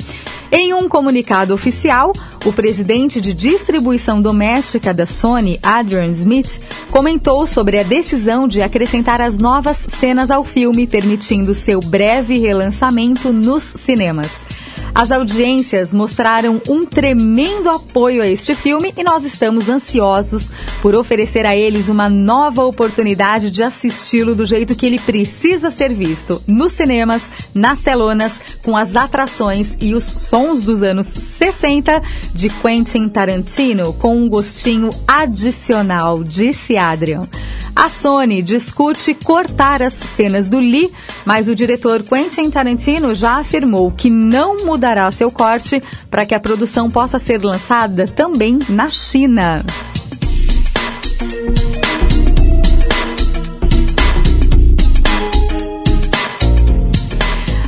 Em 0.55 0.75
um 0.75 0.87
comunicado 0.87 1.55
oficial, 1.55 2.13
o 2.45 2.53
presidente 2.53 3.23
de 3.23 3.33
distribuição 3.33 4.21
doméstica 4.21 4.93
da 4.93 5.07
Sony, 5.07 5.59
Adrian 5.63 6.13
Smith, 6.13 6.61
comentou 6.91 7.47
sobre 7.47 7.79
a 7.79 7.83
decisão 7.83 8.47
de 8.47 8.61
acrescentar 8.61 9.23
as 9.23 9.39
novas 9.39 9.79
cenas 9.79 10.31
ao 10.31 10.45
filme, 10.45 10.87
permitindo 10.87 11.55
seu 11.55 11.81
breve 11.81 12.37
relançamento 12.37 13.33
nos 13.33 13.63
cinemas. 13.63 14.31
As 14.95 15.11
audiências 15.11 15.95
mostraram 15.95 16.61
um 16.69 16.85
tremendo 16.85 17.71
apoio 17.71 18.23
a 18.23 18.29
este 18.29 18.55
filme 18.55 18.93
e 18.95 19.03
nós 19.03 19.25
estamos 19.25 19.71
ansiosos 19.71 20.51
por 20.83 20.95
oferecer 20.95 21.47
a 21.47 21.57
eles 21.57 21.89
uma 21.89 22.11
nova 22.11 22.63
oportunidade 22.63 23.51
de 23.51 23.63
assisti-lo 23.63 24.35
do 24.35 24.45
jeito 24.45 24.75
que 24.75 24.85
ele 24.85 24.99
precisa 24.99 25.71
ser 25.71 25.95
visto, 25.95 26.43
nos 26.47 26.73
cinemas, 26.73 27.23
nas 27.55 27.81
telonas, 27.81 28.39
com 28.63 28.77
as 28.77 28.95
atrações 28.95 29.75
e 29.81 29.95
os 29.95 30.05
sons 30.05 30.63
dos 30.63 30.83
anos 30.83 31.07
60 31.07 32.03
de 32.35 32.51
Quentin 32.51 33.09
Tarantino 33.09 33.95
com 33.95 34.15
um 34.17 34.29
gostinho 34.29 34.91
adicional, 35.09 36.23
disse 36.23 36.77
Adrian. 36.77 37.23
A 37.75 37.89
Sony 37.89 38.43
discute 38.43 39.15
cortar 39.15 39.81
as 39.81 39.95
cenas 39.95 40.47
do 40.47 40.59
Lee, 40.59 40.93
mas 41.25 41.49
o 41.49 41.55
diretor 41.55 42.03
Quentin 42.03 42.51
Tarantino 42.51 43.15
já 43.15 43.39
afirmou 43.39 43.91
que 43.91 44.11
não 44.11 44.67
mudará 44.83 45.09
seu 45.13 45.31
corte 45.31 45.81
para 46.11 46.27
que 46.27 46.35
a 46.35 46.41
produção 46.41 46.91
possa 46.91 47.21
ser 47.21 47.41
lançada 47.41 48.05
também 48.07 48.59
na 48.69 48.89
China. 48.89 49.65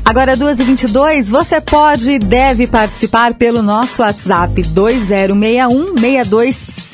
Agora, 0.05 0.37
2h22, 0.37 1.24
você 1.24 1.61
pode 1.61 2.11
e 2.11 2.18
deve 2.18 2.66
participar 2.66 3.35
pelo 3.35 3.62
nosso 3.62 4.03
WhatsApp 4.03 4.61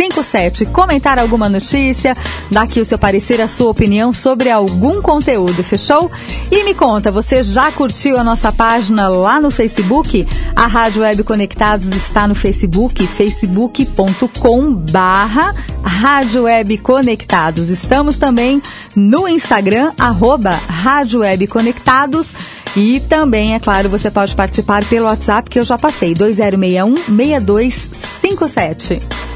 2061-6257. 0.00 0.72
Comentar 0.72 1.18
alguma 1.18 1.48
notícia, 1.48 2.16
dar 2.50 2.62
aqui 2.62 2.80
o 2.80 2.84
seu 2.84 2.98
parecer, 2.98 3.40
a 3.40 3.48
sua 3.48 3.70
opinião 3.70 4.12
sobre 4.12 4.50
algum 4.50 5.02
conteúdo, 5.02 5.62
fechou? 5.62 6.10
E 6.50 6.64
me 6.64 6.74
conta, 6.74 7.12
você 7.12 7.42
já 7.42 7.70
curtiu 7.70 8.16
a 8.16 8.24
nossa 8.24 8.50
página 8.50 9.08
lá 9.08 9.40
no 9.40 9.50
Facebook? 9.50 10.26
A 10.56 10.66
Rádio 10.66 11.02
Web 11.02 11.22
Conectados 11.24 11.88
está 11.88 12.26
no 12.26 12.34
Facebook, 12.34 13.06
facebook.com 13.06 14.72
barra 14.72 15.54
Rádio 15.82 16.44
Web 16.44 16.78
Conectados. 16.78 17.68
Estamos 17.68 18.16
também 18.16 18.62
no 18.96 19.28
Instagram, 19.28 19.92
arroba 19.98 20.58
Rádio 20.68 21.20
Web 21.20 21.46
Conectados. 21.46 22.28
E 22.76 23.00
também, 23.00 23.54
é 23.54 23.58
claro, 23.58 23.88
você 23.88 24.10
pode 24.10 24.34
participar 24.36 24.84
pelo 24.84 25.06
WhatsApp 25.06 25.50
que 25.50 25.58
eu 25.58 25.64
já 25.64 25.76
passei, 25.76 26.14
2061 26.14 26.94
6257. 26.96 29.29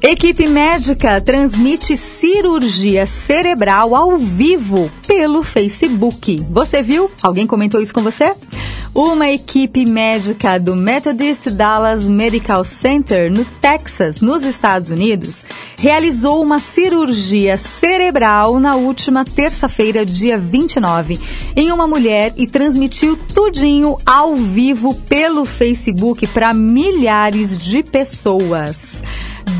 Equipe 0.00 0.46
médica 0.46 1.20
transmite 1.20 1.96
cirurgia 1.96 3.04
cerebral 3.04 3.96
ao 3.96 4.16
vivo 4.16 4.88
pelo 5.04 5.42
Facebook. 5.42 6.36
Você 6.50 6.80
viu? 6.82 7.10
Alguém 7.20 7.48
comentou 7.48 7.80
isso 7.80 7.92
com 7.92 8.00
você? 8.00 8.32
Uma 8.94 9.28
equipe 9.28 9.84
médica 9.84 10.58
do 10.58 10.76
Methodist 10.76 11.50
Dallas 11.50 12.04
Medical 12.04 12.64
Center, 12.64 13.30
no 13.30 13.44
Texas, 13.44 14.20
nos 14.20 14.44
Estados 14.44 14.90
Unidos, 14.90 15.42
realizou 15.76 16.42
uma 16.42 16.60
cirurgia 16.60 17.56
cerebral 17.56 18.60
na 18.60 18.76
última 18.76 19.24
terça-feira, 19.24 20.06
dia 20.06 20.38
29, 20.38 21.20
em 21.56 21.72
uma 21.72 21.88
mulher 21.88 22.32
e 22.36 22.46
transmitiu 22.46 23.16
tudinho 23.16 23.96
ao 24.06 24.36
vivo 24.36 24.94
pelo 24.94 25.44
Facebook 25.44 26.26
para 26.28 26.54
milhares 26.54 27.58
de 27.58 27.82
pessoas. 27.82 29.02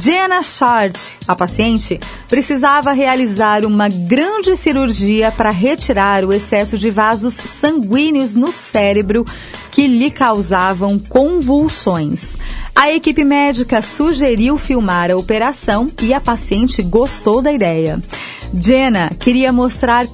Jenna 0.01 0.43
Shard, 0.43 0.97
a 1.27 1.35
paciente, 1.35 1.99
precisava 2.29 2.93
realizar 2.93 3.65
uma 3.65 3.89
grande 3.89 4.57
cirurgia 4.57 5.33
para 5.33 5.51
retirar 5.51 6.25
o 6.25 6.33
excesso 6.33 6.77
de 6.77 6.91
vasos 6.91 7.35
sanguíneos 7.35 8.35
no 8.35 8.53
cérebro 8.53 9.25
que 9.71 9.87
lhe 9.87 10.11
causavam 10.11 10.99
convulsões. 10.99 12.37
A 12.75 12.93
equipe 12.93 13.25
médica 13.25 13.83
sugeriu 13.83 14.57
filmar 14.57 15.11
a 15.11 15.17
operação 15.17 15.89
e 16.03 16.13
a 16.13 16.21
paciente 16.21 16.83
gostou 16.83 17.43
da 17.43 17.53
ideia. 17.53 18.01
Jenna 18.55 19.11
queria 19.19 19.53
mostrar, 19.53 20.07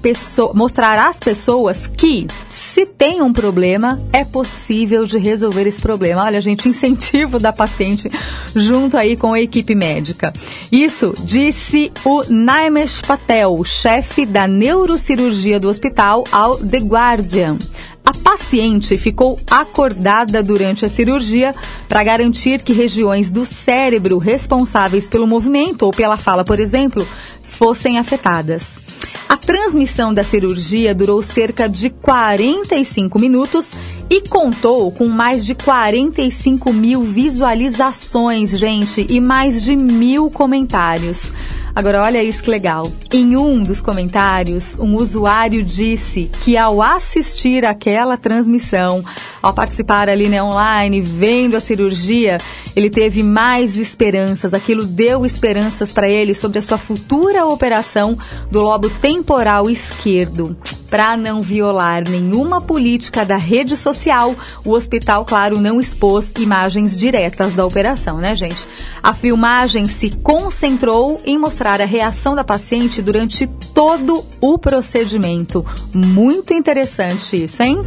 mostrar 0.55 1.09
às 1.09 1.19
pessoas 1.19 1.87
que, 1.87 2.27
se 2.51 2.85
tem 2.85 3.23
um 3.23 3.33
problema, 3.33 4.01
é 4.13 4.25
possível 4.25 5.07
de 5.07 5.19
resolver 5.19 5.67
esse 5.67 5.81
problema. 5.81 6.25
Olha, 6.25 6.41
gente, 6.41 6.69
incentivo 6.69 7.39
da 7.39 7.53
paciente 7.53 8.11
junto 8.55 8.97
aí 8.97 9.17
com 9.17 9.33
a 9.33 9.41
equipe 9.41 9.64
médica. 9.73 10.33
Isso 10.73 11.15
disse 11.23 11.93
o 12.05 12.25
Naimesh 12.29 13.03
Patel, 13.03 13.63
chefe 13.65 14.27
da 14.27 14.49
neurocirurgia 14.49 15.61
do 15.61 15.69
hospital, 15.69 16.25
ao 16.33 16.57
The 16.57 16.79
Guardian. 16.79 17.59
A 18.05 18.13
paciente 18.13 18.99
ficou 18.99 19.39
acordada 19.49 20.43
durante 20.43 20.85
a 20.85 20.89
cirurgia 20.89 21.55
para 21.89 22.03
garantir 22.03 22.61
que 22.63 22.73
regiões 22.73 23.31
do 23.31 23.47
cérebro 23.47 24.19
responsáveis 24.19 25.09
pelo 25.09 25.27
movimento 25.27 25.85
ou 25.85 25.91
pela 25.91 26.19
fala, 26.19 26.45
por 26.45 26.59
exemplo, 26.59 27.07
fossem 27.55 27.99
afetadas. 27.99 28.83
A 29.29 29.37
transmissão 29.37 30.13
da 30.13 30.23
cirurgia 30.23 30.95
durou 30.95 31.23
cerca 31.23 31.69
de 31.69 31.89
45 31.89 33.19
minutos 33.19 33.73
e 34.11 34.21
contou 34.29 34.93
com 34.93 35.07
mais 35.07 35.45
de 35.47 35.55
45 35.55 36.73
mil 36.73 37.03
visualizações, 37.03 38.51
gente, 38.51 39.07
e 39.09 39.21
mais 39.21 39.63
de 39.63 39.75
mil 39.75 40.31
comentários. 40.31 41.33
Agora, 41.77 42.03
olha 42.03 42.23
isso 42.23 42.41
que 42.41 42.51
legal. 42.51 42.93
Em 43.13 43.37
um 43.37 43.61
dos 43.61 43.81
comentários, 43.81 44.77
um 44.79 44.95
usuário 44.95 45.65
disse 45.65 46.31
que 46.41 46.57
ao 46.57 46.81
assistir 46.81 47.65
aquela 47.65 48.17
transmissão, 48.17 49.05
ao 49.43 49.53
participar 49.53 50.09
ali 50.09 50.29
né, 50.29 50.41
online, 50.41 51.01
vendo 51.01 51.57
a 51.57 51.61
cirurgia, 51.61 52.39
ele 52.77 52.89
teve 52.89 53.25
mais 53.25 53.77
esperanças. 53.77 54.55
Aquilo 54.55 54.85
deu 54.85 55.27
esperanças 55.27 55.93
para 55.93 56.09
ele 56.09 56.33
sobre 56.33 56.61
a 56.61 56.63
sua 56.63 56.79
futura 56.79 57.44
operação 57.47 58.17
do 58.51 58.61
lobo 58.61 58.89
temporal 58.91 59.69
esquerdo. 59.69 60.57
para 60.95 61.17
não 61.17 61.43
violar 61.43 62.09
nenhuma 62.09 62.61
política 62.61 63.25
da 63.25 63.37
rede 63.37 63.77
social, 63.77 64.33
o 64.65 64.71
hospital, 64.71 65.25
claro, 65.25 65.59
não 65.59 65.81
expôs 65.81 66.33
imagens 66.39 66.97
diretas 66.97 67.53
da 67.53 67.67
operação, 67.67 68.19
né, 68.19 68.33
gente? 68.37 68.65
A 69.03 69.13
filmagem 69.13 69.89
se 69.89 70.11
concentrou 70.11 71.21
em 71.25 71.37
mostrar 71.37 71.81
a 71.81 71.85
reação 71.85 72.37
da 72.37 72.45
paciente 72.45 73.03
durante 73.03 73.45
todo 73.75 74.25
o 74.41 74.57
procedimento. 74.57 75.67
Muito 75.93 76.55
interessante 76.55 77.43
isso, 77.43 77.61
hein? 77.61 77.85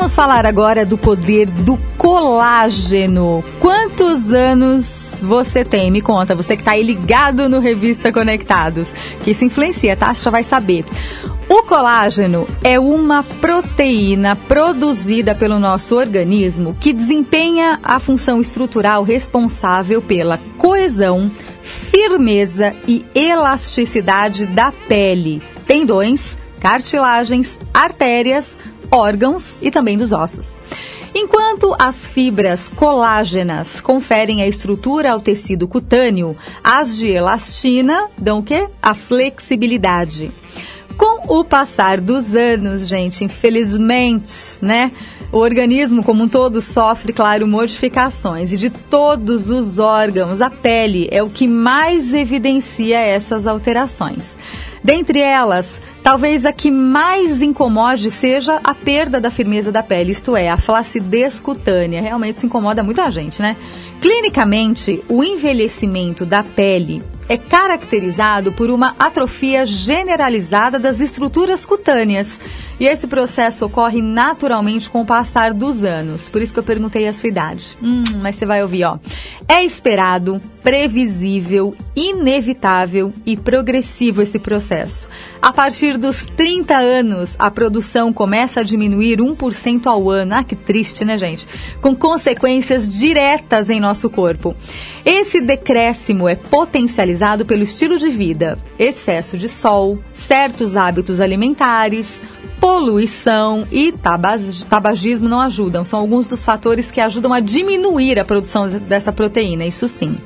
Vamos 0.00 0.14
falar 0.14 0.46
agora 0.46 0.86
do 0.86 0.96
poder 0.96 1.44
do 1.44 1.76
colágeno. 1.98 3.44
Quantos 3.60 4.32
anos 4.32 5.20
você 5.22 5.62
tem? 5.62 5.90
Me 5.90 6.00
conta, 6.00 6.34
você 6.34 6.56
que 6.56 6.62
está 6.62 6.70
aí 6.70 6.82
ligado 6.82 7.50
no 7.50 7.60
Revista 7.60 8.10
Conectados, 8.10 8.94
que 9.22 9.32
isso 9.32 9.44
influencia, 9.44 9.94
tá? 9.94 10.14
Você 10.14 10.24
já 10.24 10.30
vai 10.30 10.42
saber. 10.42 10.86
O 11.46 11.62
colágeno 11.64 12.48
é 12.64 12.80
uma 12.80 13.22
proteína 13.22 14.34
produzida 14.34 15.34
pelo 15.34 15.58
nosso 15.58 15.94
organismo 15.96 16.74
que 16.80 16.94
desempenha 16.94 17.78
a 17.82 18.00
função 18.00 18.40
estrutural 18.40 19.02
responsável 19.02 20.00
pela 20.00 20.40
coesão, 20.56 21.30
firmeza 21.62 22.74
e 22.88 23.04
elasticidade 23.14 24.46
da 24.46 24.72
pele, 24.72 25.42
tendões, 25.66 26.38
cartilagens, 26.58 27.58
artérias, 27.72 28.58
órgãos 28.90 29.56
e 29.62 29.70
também 29.70 29.96
dos 29.96 30.12
ossos. 30.12 30.58
Enquanto 31.14 31.74
as 31.78 32.06
fibras 32.06 32.68
colágenas 32.68 33.80
conferem 33.80 34.42
a 34.42 34.48
estrutura 34.48 35.12
ao 35.12 35.20
tecido 35.20 35.66
cutâneo, 35.66 36.36
as 36.62 36.96
de 36.96 37.08
elastina 37.08 38.06
dão 38.16 38.38
o 38.38 38.42
quê? 38.42 38.68
A 38.80 38.94
flexibilidade. 38.94 40.30
Com 40.96 41.38
o 41.38 41.44
passar 41.44 42.00
dos 42.00 42.34
anos, 42.34 42.86
gente, 42.86 43.24
infelizmente, 43.24 44.32
né? 44.62 44.92
O 45.32 45.38
organismo 45.38 46.02
como 46.02 46.24
um 46.24 46.28
todo 46.28 46.60
sofre, 46.60 47.12
claro, 47.12 47.46
modificações 47.46 48.52
e 48.52 48.56
de 48.56 48.68
todos 48.68 49.48
os 49.48 49.78
órgãos, 49.78 50.40
a 50.40 50.50
pele 50.50 51.08
é 51.10 51.22
o 51.22 51.30
que 51.30 51.46
mais 51.46 52.12
evidencia 52.12 52.98
essas 52.98 53.46
alterações. 53.46 54.36
Dentre 54.82 55.20
elas, 55.20 55.80
Talvez 56.02 56.44
a 56.44 56.52
que 56.52 56.70
mais 56.70 57.42
incomode 57.42 58.10
seja 58.10 58.58
a 58.64 58.74
perda 58.74 59.20
da 59.20 59.30
firmeza 59.30 59.70
da 59.70 59.82
pele, 59.82 60.12
isto 60.12 60.34
é, 60.34 60.48
a 60.48 60.56
flacidez 60.56 61.38
cutânea. 61.38 62.00
Realmente 62.00 62.36
isso 62.36 62.46
incomoda 62.46 62.82
muita 62.82 63.10
gente, 63.10 63.40
né? 63.40 63.56
Clinicamente, 64.00 65.02
o 65.08 65.22
envelhecimento 65.22 66.24
da 66.24 66.42
pele 66.42 67.02
é 67.30 67.36
caracterizado 67.36 68.50
por 68.50 68.70
uma 68.70 68.96
atrofia 68.98 69.64
generalizada 69.64 70.80
das 70.80 70.98
estruturas 70.98 71.64
cutâneas 71.64 72.36
e 72.80 72.86
esse 72.86 73.06
processo 73.06 73.66
ocorre 73.66 74.02
naturalmente 74.02 74.90
com 74.90 75.02
o 75.02 75.06
passar 75.06 75.52
dos 75.52 75.84
anos. 75.84 76.28
Por 76.28 76.42
isso 76.42 76.52
que 76.52 76.58
eu 76.58 76.64
perguntei 76.64 77.06
a 77.06 77.12
sua 77.12 77.28
idade. 77.28 77.76
Hum, 77.80 78.02
mas 78.20 78.34
você 78.34 78.46
vai 78.46 78.62
ouvir, 78.62 78.84
ó. 78.84 78.98
É 79.46 79.62
esperado, 79.62 80.40
previsível, 80.62 81.76
inevitável 81.94 83.12
e 83.26 83.36
progressivo 83.36 84.22
esse 84.22 84.38
processo. 84.38 85.08
A 85.42 85.52
partir 85.52 85.98
dos 85.98 86.24
30 86.36 86.74
anos, 86.74 87.36
a 87.38 87.50
produção 87.50 88.14
começa 88.14 88.60
a 88.60 88.62
diminuir 88.62 89.18
1% 89.18 89.86
ao 89.86 90.08
ano. 90.08 90.36
Ah, 90.36 90.44
que 90.44 90.56
triste, 90.56 91.04
né, 91.04 91.18
gente? 91.18 91.46
Com 91.82 91.94
consequências 91.94 92.90
diretas 92.98 93.68
em 93.68 93.78
nosso 93.78 94.08
corpo. 94.08 94.56
Esse 95.04 95.40
decréscimo 95.40 96.28
é 96.28 96.34
potencializado 96.34 97.46
pelo 97.46 97.62
estilo 97.62 97.98
de 97.98 98.10
vida, 98.10 98.58
excesso 98.78 99.38
de 99.38 99.48
sol, 99.48 99.98
certos 100.12 100.76
hábitos 100.76 101.20
alimentares, 101.20 102.20
poluição 102.60 103.66
e 103.72 103.92
tabagismo 104.68 105.28
não 105.28 105.40
ajudam. 105.40 105.84
São 105.84 105.98
alguns 105.98 106.26
dos 106.26 106.44
fatores 106.44 106.90
que 106.90 107.00
ajudam 107.00 107.32
a 107.32 107.40
diminuir 107.40 108.18
a 108.18 108.24
produção 108.24 108.68
dessa 108.68 109.12
proteína, 109.12 109.64
isso 109.64 109.88
sim. 109.88 110.18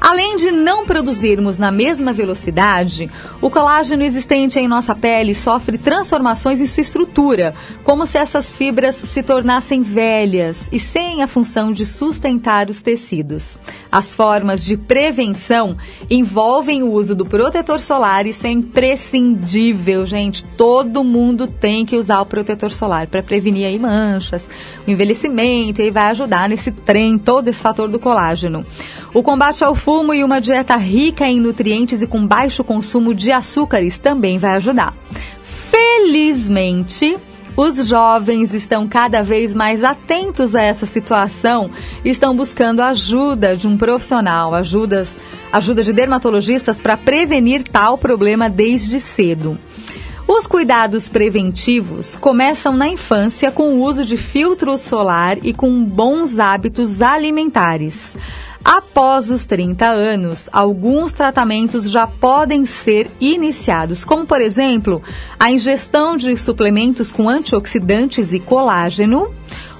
Além 0.00 0.36
de 0.36 0.50
não 0.50 0.86
produzirmos 0.86 1.58
na 1.58 1.72
mesma 1.72 2.12
velocidade, 2.12 3.10
o 3.40 3.50
colágeno 3.50 4.02
existente 4.02 4.58
em 4.58 4.68
nossa 4.68 4.94
pele 4.94 5.34
sofre 5.34 5.76
transformações 5.76 6.60
em 6.60 6.66
sua 6.66 6.82
estrutura, 6.82 7.54
como 7.82 8.06
se 8.06 8.16
essas 8.16 8.56
fibras 8.56 8.94
se 8.94 9.22
tornassem 9.22 9.82
velhas 9.82 10.68
e 10.72 10.78
sem 10.78 11.22
a 11.22 11.26
função 11.26 11.72
de 11.72 11.84
sustentar 11.84 12.70
os 12.70 12.80
tecidos. 12.80 13.58
As 13.90 14.14
formas 14.14 14.64
de 14.64 14.76
prevenção 14.76 15.76
envolvem 16.08 16.82
o 16.82 16.92
uso 16.92 17.14
do 17.14 17.26
protetor 17.26 17.80
solar, 17.80 18.26
isso 18.26 18.46
é 18.46 18.50
imprescindível, 18.50 20.06
gente. 20.06 20.44
Todo 20.56 21.02
mundo 21.02 21.46
tem 21.46 21.84
que 21.84 21.96
usar 21.96 22.20
o 22.20 22.26
protetor 22.26 22.70
solar 22.70 23.08
para 23.08 23.22
prevenir 23.22 23.66
aí 23.66 23.78
manchas, 23.78 24.48
envelhecimento 24.86 25.82
e 25.82 25.90
vai 25.90 26.10
ajudar 26.10 26.48
nesse 26.48 26.70
trem 26.70 27.18
todo 27.18 27.48
esse 27.48 27.60
fator 27.60 27.88
do 27.88 27.98
colágeno. 27.98 28.64
O 29.14 29.22
combate 29.22 29.64
ao 29.64 29.74
fumo 29.74 30.12
e 30.12 30.22
uma 30.22 30.40
dieta 30.40 30.76
rica 30.76 31.26
em 31.26 31.40
nutrientes 31.40 32.02
e 32.02 32.06
com 32.06 32.26
baixo 32.26 32.62
consumo 32.62 33.14
de 33.14 33.32
açúcares 33.32 33.96
também 33.96 34.38
vai 34.38 34.52
ajudar. 34.52 34.94
Felizmente, 35.70 37.16
os 37.56 37.88
jovens 37.88 38.54
estão 38.54 38.86
cada 38.86 39.22
vez 39.22 39.54
mais 39.54 39.82
atentos 39.82 40.54
a 40.54 40.62
essa 40.62 40.86
situação 40.86 41.70
estão 42.04 42.36
buscando 42.36 42.80
ajuda 42.80 43.56
de 43.56 43.66
um 43.66 43.76
profissional, 43.76 44.54
ajudas, 44.54 45.08
ajuda 45.52 45.82
de 45.82 45.92
dermatologistas 45.92 46.80
para 46.80 46.96
prevenir 46.96 47.64
tal 47.64 47.98
problema 47.98 48.48
desde 48.48 49.00
cedo. 49.00 49.58
Os 50.28 50.46
cuidados 50.46 51.08
preventivos 51.08 52.14
começam 52.14 52.76
na 52.76 52.86
infância 52.86 53.50
com 53.50 53.74
o 53.74 53.82
uso 53.82 54.04
de 54.04 54.18
filtro 54.18 54.76
solar 54.76 55.38
e 55.42 55.54
com 55.54 55.82
bons 55.82 56.38
hábitos 56.38 57.00
alimentares. 57.00 58.12
Após 58.64 59.30
os 59.30 59.44
30 59.44 59.86
anos, 59.86 60.48
alguns 60.52 61.12
tratamentos 61.12 61.90
já 61.90 62.06
podem 62.06 62.66
ser 62.66 63.10
iniciados, 63.20 64.04
como 64.04 64.26
por 64.26 64.40
exemplo, 64.40 65.02
a 65.38 65.50
ingestão 65.50 66.16
de 66.16 66.36
suplementos 66.36 67.10
com 67.10 67.28
antioxidantes 67.28 68.32
e 68.32 68.40
colágeno, 68.40 69.32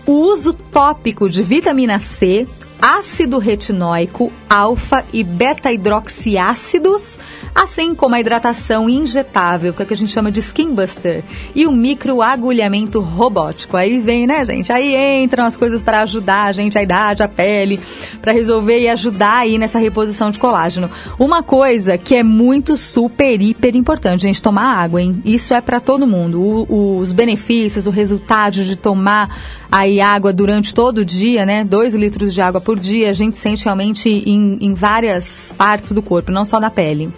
o 0.06 0.12
uso 0.12 0.52
tópico 0.52 1.28
de 1.28 1.42
vitamina 1.42 1.98
C, 1.98 2.46
ácido 2.80 3.38
retinóico, 3.38 4.32
alfa 4.48 5.04
e 5.12 5.24
beta-hidroxiácidos, 5.24 7.18
assim 7.54 7.94
como 7.94 8.14
a 8.14 8.20
hidratação 8.20 8.88
injetável, 8.88 9.72
que, 9.72 9.82
é 9.82 9.86
que 9.86 9.94
a 9.94 9.96
gente 9.96 10.12
chama 10.12 10.30
de 10.30 10.40
skin 10.40 10.74
buster, 10.74 11.24
e 11.54 11.66
o 11.66 11.72
microagulhamento 11.72 13.00
robótico. 13.00 13.76
Aí 13.76 13.98
vem, 13.98 14.26
né, 14.26 14.44
gente? 14.44 14.72
Aí 14.72 15.22
entram 15.22 15.44
as 15.44 15.56
coisas 15.56 15.82
para 15.82 16.02
ajudar 16.02 16.44
a 16.44 16.52
gente, 16.52 16.78
a 16.78 16.82
idade, 16.82 17.22
a 17.22 17.28
pele, 17.28 17.80
para 18.22 18.32
resolver 18.32 18.78
e 18.80 18.88
ajudar 18.88 19.38
aí 19.38 19.58
nessa 19.58 19.78
reposição 19.78 20.30
de 20.30 20.38
colágeno. 20.38 20.90
Uma 21.18 21.42
coisa 21.42 21.98
que 21.98 22.14
é 22.14 22.22
muito 22.22 22.76
super, 22.76 23.40
hiper 23.40 23.74
importante, 23.74 24.22
gente, 24.22 24.40
tomar 24.40 24.78
água, 24.78 25.02
hein? 25.02 25.20
Isso 25.24 25.52
é 25.52 25.60
para 25.60 25.80
todo 25.80 26.06
mundo. 26.06 26.40
O, 26.40 26.98
os 26.98 27.12
benefícios, 27.12 27.86
o 27.86 27.90
resultado 27.90 28.64
de 28.64 28.76
tomar 28.76 29.36
aí 29.70 30.00
água 30.00 30.32
durante 30.32 30.72
todo 30.74 30.98
o 30.98 31.04
dia, 31.04 31.44
né? 31.44 31.64
Dois 31.64 31.94
litros 31.94 32.32
de 32.32 32.40
água 32.40 32.60
por 32.68 32.78
dia, 32.78 33.08
a 33.08 33.14
gente 33.14 33.38
sente 33.38 33.64
realmente 33.64 34.10
em, 34.10 34.58
em 34.60 34.74
várias 34.74 35.54
partes 35.56 35.92
do 35.92 36.02
corpo, 36.02 36.30
não 36.30 36.44
só 36.44 36.60
na 36.60 36.68
pele. 36.68 37.08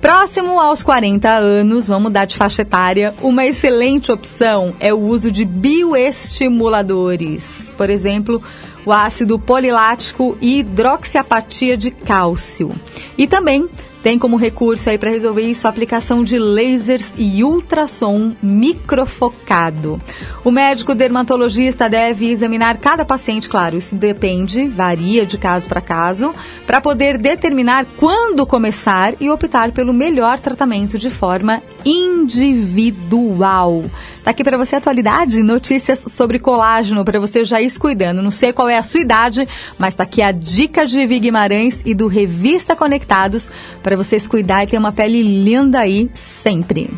Próximo 0.00 0.58
aos 0.58 0.82
40 0.82 1.30
anos, 1.30 1.86
vamos 1.86 2.02
mudar 2.02 2.24
de 2.24 2.36
faixa 2.36 2.62
etária, 2.62 3.14
uma 3.22 3.46
excelente 3.46 4.10
opção 4.10 4.74
é 4.80 4.92
o 4.92 4.98
uso 4.98 5.30
de 5.30 5.44
bioestimuladores. 5.44 7.72
Por 7.78 7.88
exemplo, 7.88 8.42
o 8.84 8.90
ácido 8.90 9.38
polilático 9.38 10.36
e 10.40 10.58
hidroxiapatia 10.58 11.76
de 11.76 11.92
cálcio. 11.92 12.72
E 13.16 13.28
também 13.28 13.68
tem 14.02 14.18
como 14.18 14.36
recurso 14.36 14.88
aí 14.88 14.98
para 14.98 15.10
resolver 15.10 15.42
isso 15.42 15.66
a 15.66 15.70
aplicação 15.70 16.24
de 16.24 16.38
lasers 16.38 17.12
e 17.16 17.44
ultrassom 17.44 18.32
microfocado. 18.42 20.00
O 20.44 20.50
médico 20.50 20.94
dermatologista 20.94 21.88
deve 21.88 22.30
examinar 22.30 22.78
cada 22.78 23.04
paciente, 23.04 23.48
claro, 23.48 23.76
isso 23.76 23.94
depende, 23.94 24.68
varia 24.68 25.26
de 25.26 25.36
caso 25.36 25.68
para 25.68 25.80
caso, 25.80 26.34
para 26.66 26.80
poder 26.80 27.18
determinar 27.18 27.86
quando 27.96 28.46
começar 28.46 29.14
e 29.20 29.28
optar 29.28 29.72
pelo 29.72 29.92
melhor 29.92 30.38
tratamento 30.38 30.98
de 30.98 31.10
forma 31.10 31.62
individual. 31.84 33.84
Tá 34.24 34.32
aqui 34.32 34.44
para 34.44 34.58
você 34.58 34.76
atualidade, 34.76 35.42
notícias 35.42 36.04
sobre 36.08 36.38
colágeno 36.38 37.04
para 37.04 37.18
você 37.18 37.44
já 37.44 37.60
ir 37.60 37.70
cuidando. 37.78 38.22
Não 38.22 38.30
sei 38.30 38.52
qual 38.52 38.68
é 38.68 38.76
a 38.76 38.82
sua 38.82 39.00
idade, 39.00 39.48
mas 39.78 39.94
tá 39.94 40.02
aqui 40.02 40.20
a 40.20 40.32
dica 40.32 40.86
de 40.86 40.98
Vivi 40.98 41.20
Guimarães 41.20 41.80
e 41.84 41.94
do 41.94 42.06
Revista 42.06 42.76
Conectados 42.76 43.50
vocês 43.96 44.26
cuidar 44.26 44.64
e 44.64 44.66
ter 44.66 44.78
uma 44.78 44.92
pele 44.92 45.22
linda 45.22 45.80
aí 45.80 46.10
sempre. 46.14 46.90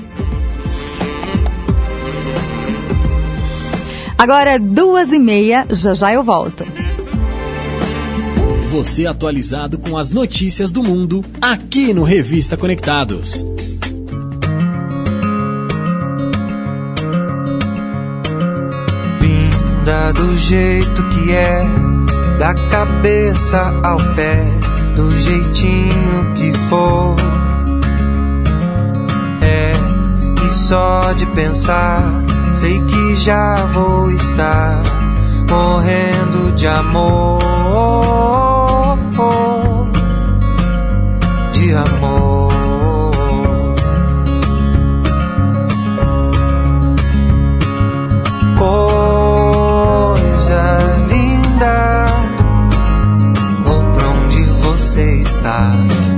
Agora 4.23 4.57
duas 4.57 5.13
e 5.13 5.19
meia, 5.19 5.67
já 5.69 5.95
já 5.95 6.13
eu 6.13 6.23
volto. 6.23 6.65
Você 8.71 9.05
atualizado 9.05 9.79
com 9.79 9.99
as 9.99 10.13
notícias 10.13 10.71
do 10.71 10.81
mundo 10.81 11.25
aqui 11.41 11.93
no 11.93 12.05
Revista 12.05 12.57
Conectados. 12.57 13.45
Linda 19.21 20.13
do 20.13 20.39
jeito 20.39 21.03
que 21.11 21.33
é, 21.33 21.65
da 22.39 22.55
cabeça 22.71 23.59
ao 23.83 23.99
pé, 24.15 24.39
do 24.95 25.11
jeitinho 25.19 26.35
que 26.35 26.53
for. 26.69 27.17
É, 29.41 29.73
e 30.47 30.51
só 30.53 31.13
de 31.13 31.27
pensar, 31.27 32.03
sei 32.55 32.81
que 32.83 33.17
já 33.17 33.57
vou 33.73 34.11
estar 34.11 34.83
morrendo 35.49 36.53
de 36.53 36.67
amor. 36.67 38.42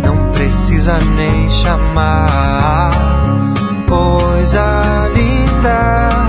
Não 0.02 0.30
precisa 0.32 0.98
nem 1.16 1.50
chamar. 1.50 2.90
Coisa 3.88 5.10
linda 5.14 6.24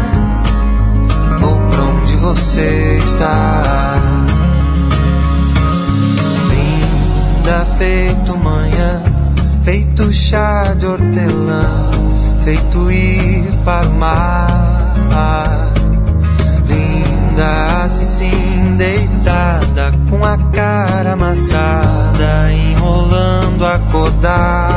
você 2.26 2.98
está. 3.04 4.02
Linda 6.50 7.66
feito 7.78 8.38
manhã, 8.38 9.04
feito 9.64 10.12
chá 10.12 10.74
de 10.74 10.88
hortelã, 10.88 11.92
feito 12.44 12.92
ir 12.92 13.46
para 13.64 13.88
o 13.88 13.94
mar. 13.94 14.85
Acordar. 23.96 24.75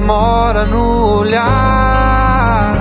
Mora 0.00 0.64
no 0.64 1.18
olhar, 1.18 2.74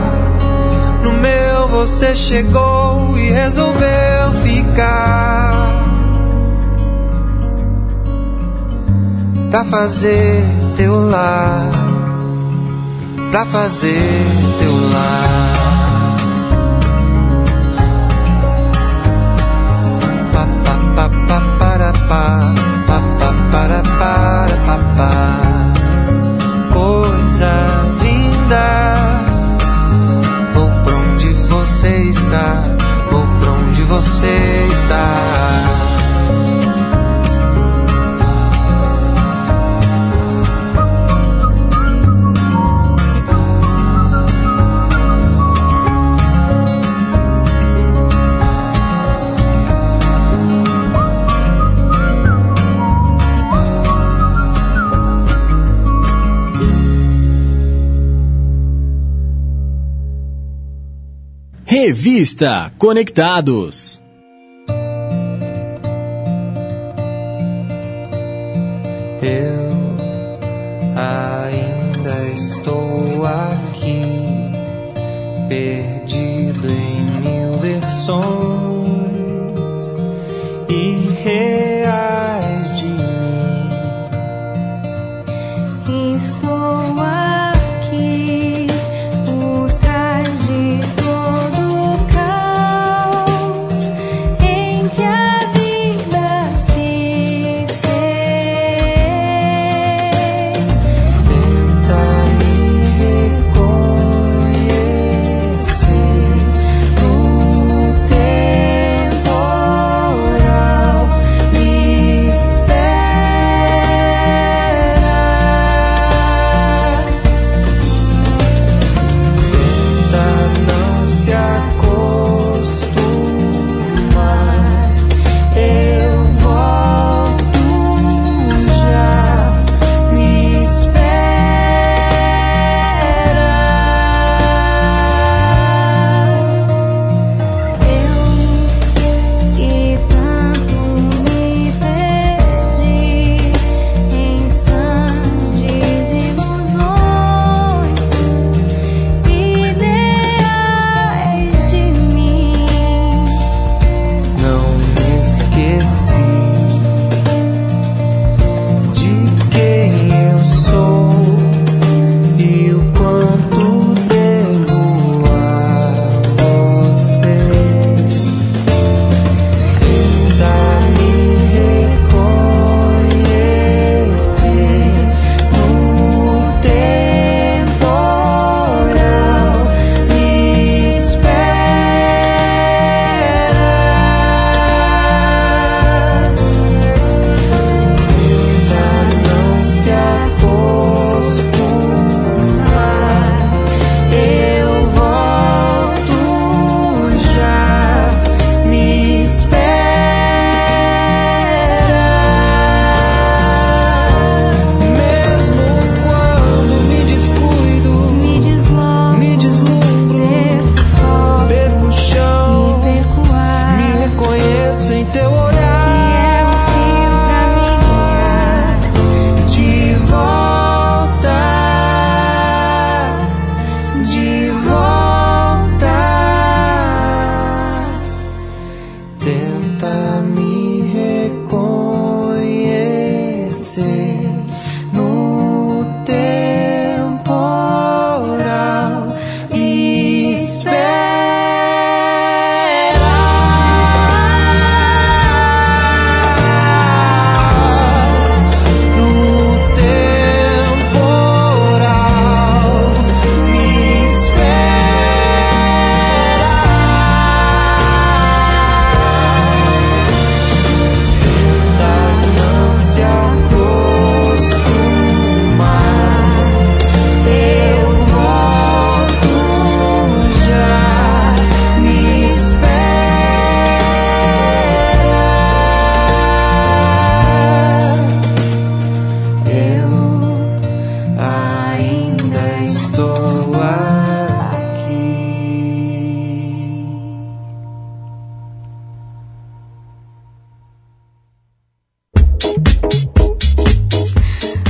no 1.03 1.13
meu 1.13 1.67
você 1.67 2.15
chegou 2.15 3.17
e 3.17 3.29
resolveu 3.29 4.31
ficar. 4.43 5.53
Pra 9.51 9.63
fazer 9.65 10.43
teu 10.77 11.09
lar, 11.09 11.69
pra 13.31 13.45
fazer 13.45 14.25
teu 14.59 14.73
lar. 14.91 15.59
Pa 20.33 20.47
pa 20.65 20.75
pa 20.95 21.09
pa 21.27 21.41
para 21.57 21.93
pa, 22.07 22.53
pa 22.87 23.01
pa 23.19 23.33
para 23.51 23.81
para 23.97 24.55
pa 24.65 24.77
pa. 24.95 25.78
Coisa 27.29 27.85
linda, 28.01 28.95
vou 30.55 30.67
pra 30.83 30.95
onde 30.95 31.31
você 31.33 31.95
está, 32.09 32.63
vou 33.11 33.23
pra 33.39 33.51
onde 33.51 33.83
você 33.83 34.67
está. 34.73 35.88
Revista 61.71 62.73
Conectados. 62.79 64.01
Eu 69.21 69.69
ainda 70.95 72.27
estou 72.33 73.23
aqui, 73.23 74.01
perdido 75.47 76.67
em 76.71 77.21
mil 77.21 77.57
versões 77.59 78.58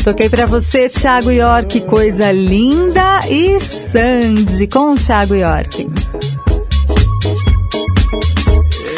Toquei 0.09 0.27
para 0.27 0.47
você, 0.47 0.89
Thiago 0.89 1.29
York, 1.29 1.81
coisa 1.81 2.31
linda 2.31 3.19
e 3.29 3.59
Sandy 3.59 4.65
com 4.65 4.95
Thiago 4.95 5.35
York. 5.35 5.85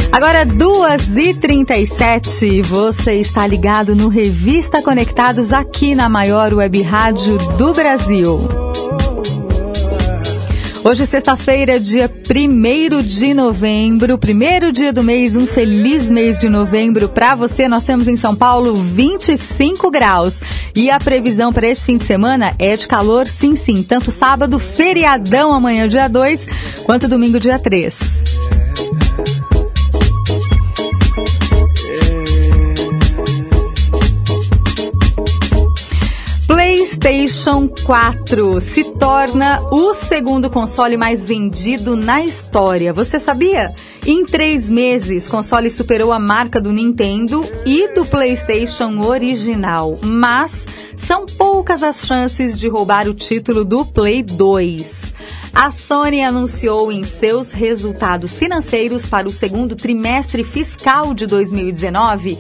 Agora, 0.10 0.46
2h37, 0.46 2.64
você 2.64 3.16
está 3.16 3.46
ligado 3.46 3.94
no 3.94 4.08
Revista 4.08 4.82
Conectados 4.82 5.52
aqui 5.52 5.94
na 5.96 6.08
maior 6.08 6.54
web 6.54 6.82
rádio 6.82 7.38
do 7.58 7.74
Brasil. 7.74 8.61
Hoje, 10.84 11.06
sexta-feira, 11.06 11.80
dia 11.80 12.10
1 12.10 13.02
de 13.04 13.36
novembro, 13.36 14.18
primeiro 14.18 14.72
dia 14.72 14.92
do 14.92 15.04
mês, 15.04 15.36
um 15.36 15.46
feliz 15.46 16.10
mês 16.10 16.40
de 16.40 16.50
novembro 16.50 17.08
para 17.08 17.36
você. 17.36 17.68
Nós 17.68 17.86
temos 17.86 18.08
em 18.08 18.18
São 18.18 18.36
Paulo 18.36 18.74
25 18.74 19.92
graus 19.92 20.42
e 20.76 20.90
a 20.90 21.00
previsão 21.00 21.54
para 21.54 21.68
esse 21.68 21.86
fim 21.86 22.00
de 22.00 22.06
semana 22.06 22.56
é 22.58 22.76
de 22.76 22.88
calor, 22.88 23.28
sim, 23.28 23.56
sim, 23.56 23.84
tanto 23.84 24.12
sábado, 24.12 24.58
feriadão 24.58 25.54
amanhã, 25.54 25.88
dia 25.88 26.08
2, 26.08 26.48
quanto 26.84 27.08
domingo, 27.08 27.40
dia 27.40 27.60
3. 27.60 28.31
PlayStation 37.02 37.68
4 37.68 38.62
se 38.62 38.84
torna 38.94 39.60
o 39.72 39.92
segundo 39.96 40.52
console 40.52 40.96
mais 40.98 41.26
vendido 41.26 41.96
na 41.96 42.24
história. 42.24 42.94
Você 42.94 43.20
sabia? 43.20 43.74
Em 44.06 44.24
três 44.24 44.70
meses, 44.70 45.28
console 45.28 45.72
superou 45.72 46.12
a 46.12 46.20
marca 46.20 46.62
do 46.62 46.72
Nintendo 46.72 47.44
e 47.66 47.92
do 47.96 48.06
PlayStation 48.06 49.00
original. 49.00 49.98
Mas 50.04 50.64
são 50.96 51.26
poucas 51.26 51.82
as 51.82 52.06
chances 52.06 52.60
de 52.60 52.70
roubar 52.70 53.08
o 53.08 53.16
título 53.16 53.66
do 53.66 53.84
Play 53.84 54.22
2. 54.22 55.12
A 55.54 55.70
Sony 55.70 56.22
anunciou 56.22 56.92
em 56.92 57.04
seus 57.04 57.52
resultados 57.52 58.38
financeiros 58.38 59.06
para 59.06 59.28
o 59.28 59.32
segundo 59.32 59.76
trimestre 59.76 60.44
fiscal 60.44 61.14
de 61.14 61.26
2019 61.26 62.38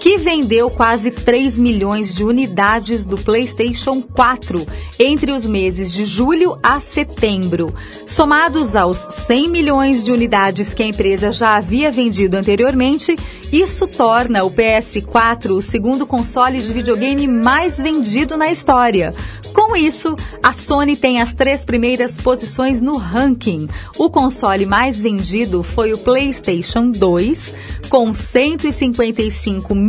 que 0.00 0.18
vendeu 0.18 0.68
quase 0.70 1.10
3 1.10 1.58
milhões 1.58 2.14
de 2.14 2.24
unidades 2.24 3.04
do 3.04 3.16
PlayStation 3.16 4.02
4 4.02 4.66
entre 4.98 5.32
os 5.32 5.46
meses 5.46 5.92
de 5.92 6.04
julho 6.04 6.56
a 6.62 6.78
setembro. 6.78 7.74
Somados 8.06 8.76
aos 8.76 8.98
100 8.98 9.48
milhões 9.48 10.04
de 10.04 10.12
unidades 10.12 10.74
que 10.74 10.82
a 10.82 10.86
empresa 10.86 11.32
já 11.32 11.56
havia 11.56 11.90
vendido 11.90 12.36
anteriormente, 12.36 13.16
isso 13.50 13.86
torna 13.86 14.44
o 14.44 14.50
PS4 14.50 15.50
o 15.50 15.62
segundo 15.62 16.06
console 16.06 16.60
de 16.60 16.72
videogame 16.72 17.26
mais 17.26 17.78
vendido 17.78 18.36
na 18.36 18.50
história. 18.50 19.14
Com 19.54 19.76
isso, 19.76 20.16
a 20.42 20.52
Sony 20.52 20.96
tem 20.96 21.22
as 21.22 21.32
três 21.32 21.64
primeiras 21.64 22.18
posições 22.18 22.80
no 22.80 22.96
ranking. 22.96 23.68
O 23.96 24.10
console 24.10 24.66
mais 24.66 25.00
vendido 25.00 25.62
foi 25.62 25.92
o 25.92 25.98
PlayStation 25.98 26.90
2, 26.90 27.54
com 27.88 28.12
155 28.12 29.72
milhões 29.72 29.83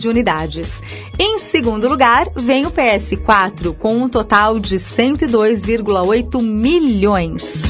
de 0.00 0.08
unidades. 0.08 0.72
Em 1.18 1.38
segundo 1.38 1.88
lugar, 1.88 2.28
vem 2.34 2.66
o 2.66 2.70
PS4, 2.70 3.74
com 3.74 3.96
um 3.96 4.08
total 4.08 4.58
de 4.58 4.76
102,8 4.76 6.42
milhões. 6.42 7.62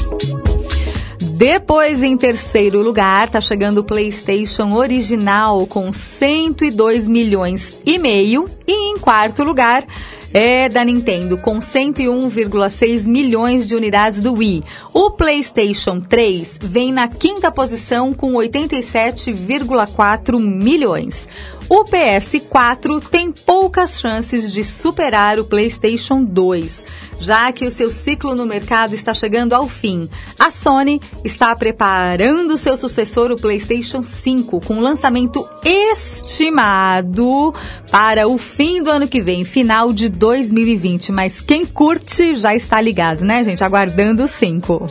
Depois, 1.39 2.03
em 2.03 2.17
terceiro 2.17 2.81
lugar, 2.81 3.29
tá 3.29 3.39
chegando 3.39 3.77
o 3.77 3.83
PlayStation 3.83 4.73
original 4.73 5.65
com 5.67 5.93
102 5.93 7.07
milhões 7.07 7.77
e 7.85 7.97
meio. 7.97 8.49
E 8.67 8.73
em 8.73 8.97
quarto 8.97 9.43
lugar, 9.43 9.85
é 10.33 10.69
da 10.69 10.85
Nintendo, 10.85 11.37
com 11.37 11.59
101,6 11.59 13.07
milhões 13.07 13.67
de 13.67 13.75
unidades 13.75 14.21
do 14.21 14.33
Wii. 14.33 14.63
O 14.93 15.11
PlayStation 15.11 15.99
3 15.99 16.59
vem 16.61 16.91
na 16.91 17.07
quinta 17.07 17.51
posição 17.51 18.13
com 18.13 18.33
87,4 18.33 20.39
milhões. 20.39 21.27
O 21.69 21.83
PS4 21.85 22.99
tem 23.11 23.31
poucas 23.31 23.99
chances 23.99 24.51
de 24.51 24.63
superar 24.63 25.37
o 25.37 25.45
PlayStation 25.45 26.23
2, 26.23 26.83
já 27.19 27.51
que 27.51 27.63
o 27.63 27.69
seu 27.69 27.91
ciclo 27.91 28.33
no 28.33 28.43
mercado 28.43 28.95
está 28.95 29.13
chegando 29.13 29.53
ao 29.53 29.69
fim. 29.69 30.09
A 30.39 30.49
Sony 30.49 30.99
está 31.23 31.55
preparando 31.55 32.57
seu 32.57 32.75
sucessor, 32.75 33.31
o 33.31 33.39
PlayStation 33.39 34.01
5, 34.01 34.61
com 34.61 34.79
lançamento 34.79 35.47
estimado 35.63 37.53
para 37.91 38.27
o 38.27 38.39
fim 38.39 38.81
do 38.81 38.89
ano 38.89 39.07
que 39.07 39.21
vem, 39.21 39.45
final 39.45 39.93
de 39.93 40.09
2020. 40.09 41.11
Mas 41.11 41.39
quem 41.39 41.67
curte 41.67 42.33
já 42.33 42.55
está 42.55 42.81
ligado, 42.81 43.23
né, 43.23 43.43
gente? 43.43 43.63
Aguardando 43.63 44.23
o 44.23 44.27
5. 44.27 44.87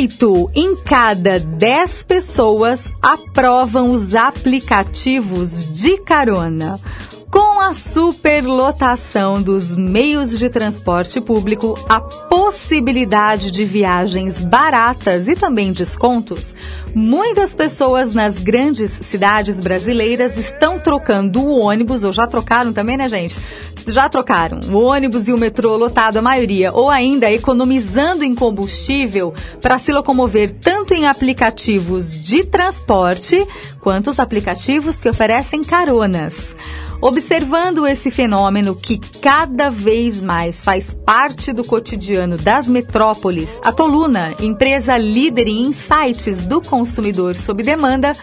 8 0.00 0.50
em 0.54 0.76
cada 0.76 1.38
10 1.38 2.04
pessoas 2.04 2.94
aprovam 3.02 3.90
os 3.90 4.14
aplicativos 4.14 5.74
de 5.74 5.98
carona. 5.98 6.80
Com 7.30 7.60
a 7.60 7.72
superlotação 7.72 9.40
dos 9.40 9.76
meios 9.76 10.36
de 10.36 10.48
transporte 10.48 11.20
público, 11.20 11.78
a 11.88 12.00
possibilidade 12.00 13.52
de 13.52 13.64
viagens 13.64 14.42
baratas 14.42 15.28
e 15.28 15.36
também 15.36 15.72
descontos, 15.72 16.52
muitas 16.92 17.54
pessoas 17.54 18.12
nas 18.12 18.34
grandes 18.34 18.90
cidades 18.90 19.60
brasileiras 19.60 20.36
estão 20.36 20.80
trocando 20.80 21.40
o 21.40 21.60
ônibus, 21.60 22.02
ou 22.02 22.12
já 22.12 22.26
trocaram 22.26 22.72
também, 22.72 22.96
né, 22.96 23.08
gente? 23.08 23.38
já 23.86 24.08
trocaram 24.08 24.60
o 24.70 24.82
ônibus 24.82 25.28
e 25.28 25.32
o 25.32 25.38
metrô 25.38 25.76
lotado, 25.76 26.18
a 26.18 26.22
maioria, 26.22 26.72
ou 26.72 26.90
ainda 26.90 27.30
economizando 27.30 28.24
em 28.24 28.34
combustível 28.34 29.34
para 29.60 29.78
se 29.78 29.92
locomover 29.92 30.54
tanto 30.60 30.94
em 30.94 31.06
aplicativos 31.06 32.12
de 32.12 32.44
transporte 32.44 33.46
quanto 33.80 34.10
os 34.10 34.18
aplicativos 34.18 35.00
que 35.00 35.08
oferecem 35.08 35.64
caronas. 35.64 36.54
Observando 37.02 37.86
esse 37.86 38.10
fenômeno 38.10 38.76
que 38.76 38.98
cada 38.98 39.70
vez 39.70 40.20
mais 40.20 40.62
faz 40.62 40.92
parte 40.92 41.50
do 41.50 41.64
cotidiano 41.64 42.36
das 42.36 42.68
metrópoles, 42.68 43.58
a 43.64 43.72
Toluna, 43.72 44.34
empresa 44.38 44.98
líder 44.98 45.48
em 45.48 45.62
insights 45.62 46.42
do 46.42 46.60
consumidor 46.60 47.36
sob 47.36 47.62
demanda, 47.62 48.14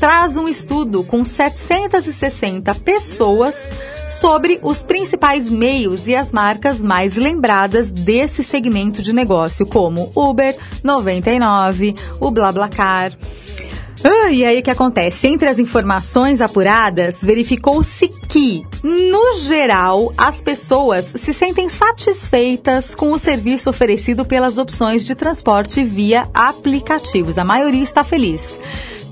traz 0.00 0.38
um 0.38 0.48
estudo 0.48 1.04
com 1.04 1.22
760 1.22 2.74
pessoas 2.76 3.70
sobre 4.08 4.58
os 4.62 4.82
principais 4.82 5.50
meios 5.50 6.08
e 6.08 6.16
as 6.16 6.32
marcas 6.32 6.82
mais 6.82 7.16
lembradas 7.16 7.90
desse 7.90 8.42
segmento 8.42 9.02
de 9.02 9.12
negócio, 9.12 9.66
como 9.66 10.10
Uber, 10.16 10.56
99, 10.82 11.94
o 12.18 12.30
BlaBlaCar. 12.30 13.12
Ah, 14.04 14.32
e 14.32 14.44
aí 14.44 14.58
o 14.58 14.62
que 14.62 14.70
acontece? 14.70 15.28
Entre 15.28 15.48
as 15.48 15.60
informações 15.60 16.40
apuradas, 16.40 17.22
verificou-se 17.22 18.08
que, 18.28 18.62
no 18.82 19.38
geral, 19.38 20.12
as 20.16 20.40
pessoas 20.40 21.06
se 21.06 21.32
sentem 21.32 21.68
satisfeitas 21.68 22.96
com 22.96 23.12
o 23.12 23.18
serviço 23.18 23.70
oferecido 23.70 24.24
pelas 24.24 24.58
opções 24.58 25.04
de 25.04 25.14
transporte 25.14 25.84
via 25.84 26.28
aplicativos. 26.34 27.38
A 27.38 27.44
maioria 27.44 27.82
está 27.82 28.02
feliz. 28.02 28.58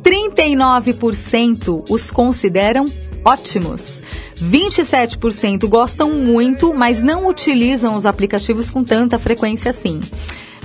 39% 0.02 1.84
os 1.88 2.10
consideram 2.10 2.86
ótimos. 3.24 4.02
27% 4.42 5.68
gostam 5.68 6.10
muito, 6.12 6.74
mas 6.74 7.00
não 7.00 7.28
utilizam 7.28 7.94
os 7.94 8.06
aplicativos 8.06 8.70
com 8.70 8.82
tanta 8.82 9.18
frequência 9.18 9.70
assim. 9.70 10.00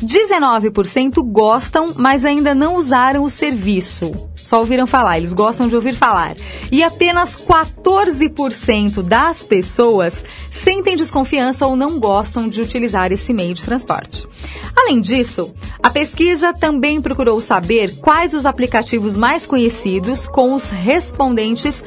19% 0.04 1.22
gostam, 1.24 1.94
mas 1.96 2.26
ainda 2.26 2.54
não 2.54 2.76
usaram 2.76 3.24
o 3.24 3.30
serviço. 3.30 4.14
Só 4.36 4.60
ouviram 4.60 4.86
falar, 4.86 5.18
eles 5.18 5.34
gostam 5.34 5.68
de 5.68 5.76
ouvir 5.76 5.96
falar. 5.96 6.36
E 6.72 6.84
apenas 6.84 7.36
14% 7.36 9.02
das 9.02 9.44
pessoas 9.44 10.24
sentem 10.52 10.96
desconfiança 10.96 11.66
ou 11.66 11.76
não 11.76 12.00
gostam 12.00 12.48
de 12.48 12.62
utilizar 12.62 13.12
esse 13.12 13.34
meio 13.34 13.56
de 13.56 13.64
transporte. 13.64 14.28
Além 14.76 15.02
disso, 15.02 15.52
a 15.82 15.90
pesquisa 15.90 16.54
também 16.54 17.02
procurou 17.02 17.42
saber 17.42 17.96
quais 17.98 18.34
os 18.34 18.46
aplicativos 18.46 19.18
mais 19.18 19.48
conhecidos 19.48 20.28
com 20.28 20.54
os 20.54 20.70
respondentes 20.70 21.84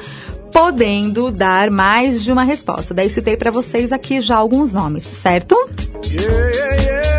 podendo 0.51 1.31
dar 1.31 1.69
mais 1.69 2.23
de 2.23 2.31
uma 2.31 2.43
resposta. 2.43 2.93
Daí 2.93 3.09
citei 3.09 3.37
para 3.37 3.51
vocês 3.51 3.91
aqui 3.91 4.19
já 4.19 4.35
alguns 4.35 4.73
nomes, 4.73 5.03
certo? 5.03 5.55
Yeah, 6.05 6.49
yeah, 6.49 6.81
yeah. 6.81 7.18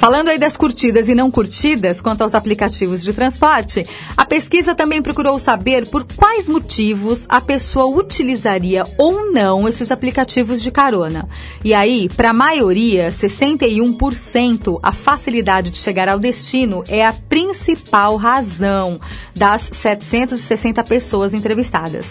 Falando 0.00 0.30
aí 0.30 0.38
das 0.38 0.56
curtidas 0.56 1.10
e 1.10 1.14
não 1.14 1.30
curtidas 1.30 2.00
quanto 2.00 2.22
aos 2.22 2.34
aplicativos 2.34 3.02
de 3.02 3.12
transporte, 3.12 3.86
a 4.16 4.24
pesquisa 4.24 4.74
também 4.74 5.02
procurou 5.02 5.38
saber 5.38 5.86
por 5.86 6.04
quais 6.04 6.48
motivos 6.48 7.26
a 7.28 7.38
pessoa 7.38 7.84
utilizaria 7.84 8.86
ou 8.96 9.30
não 9.30 9.68
esses 9.68 9.90
aplicativos 9.90 10.62
de 10.62 10.70
carona. 10.70 11.28
E 11.62 11.74
aí, 11.74 12.08
para 12.08 12.30
a 12.30 12.32
maioria, 12.32 13.10
61%, 13.10 14.80
a 14.82 14.90
facilidade 14.90 15.68
de 15.68 15.76
chegar 15.76 16.08
ao 16.08 16.18
destino 16.18 16.82
é 16.88 17.04
a 17.04 17.12
principal 17.12 18.16
razão 18.16 18.98
das 19.36 19.68
760 19.70 20.82
pessoas 20.82 21.34
entrevistadas. 21.34 22.06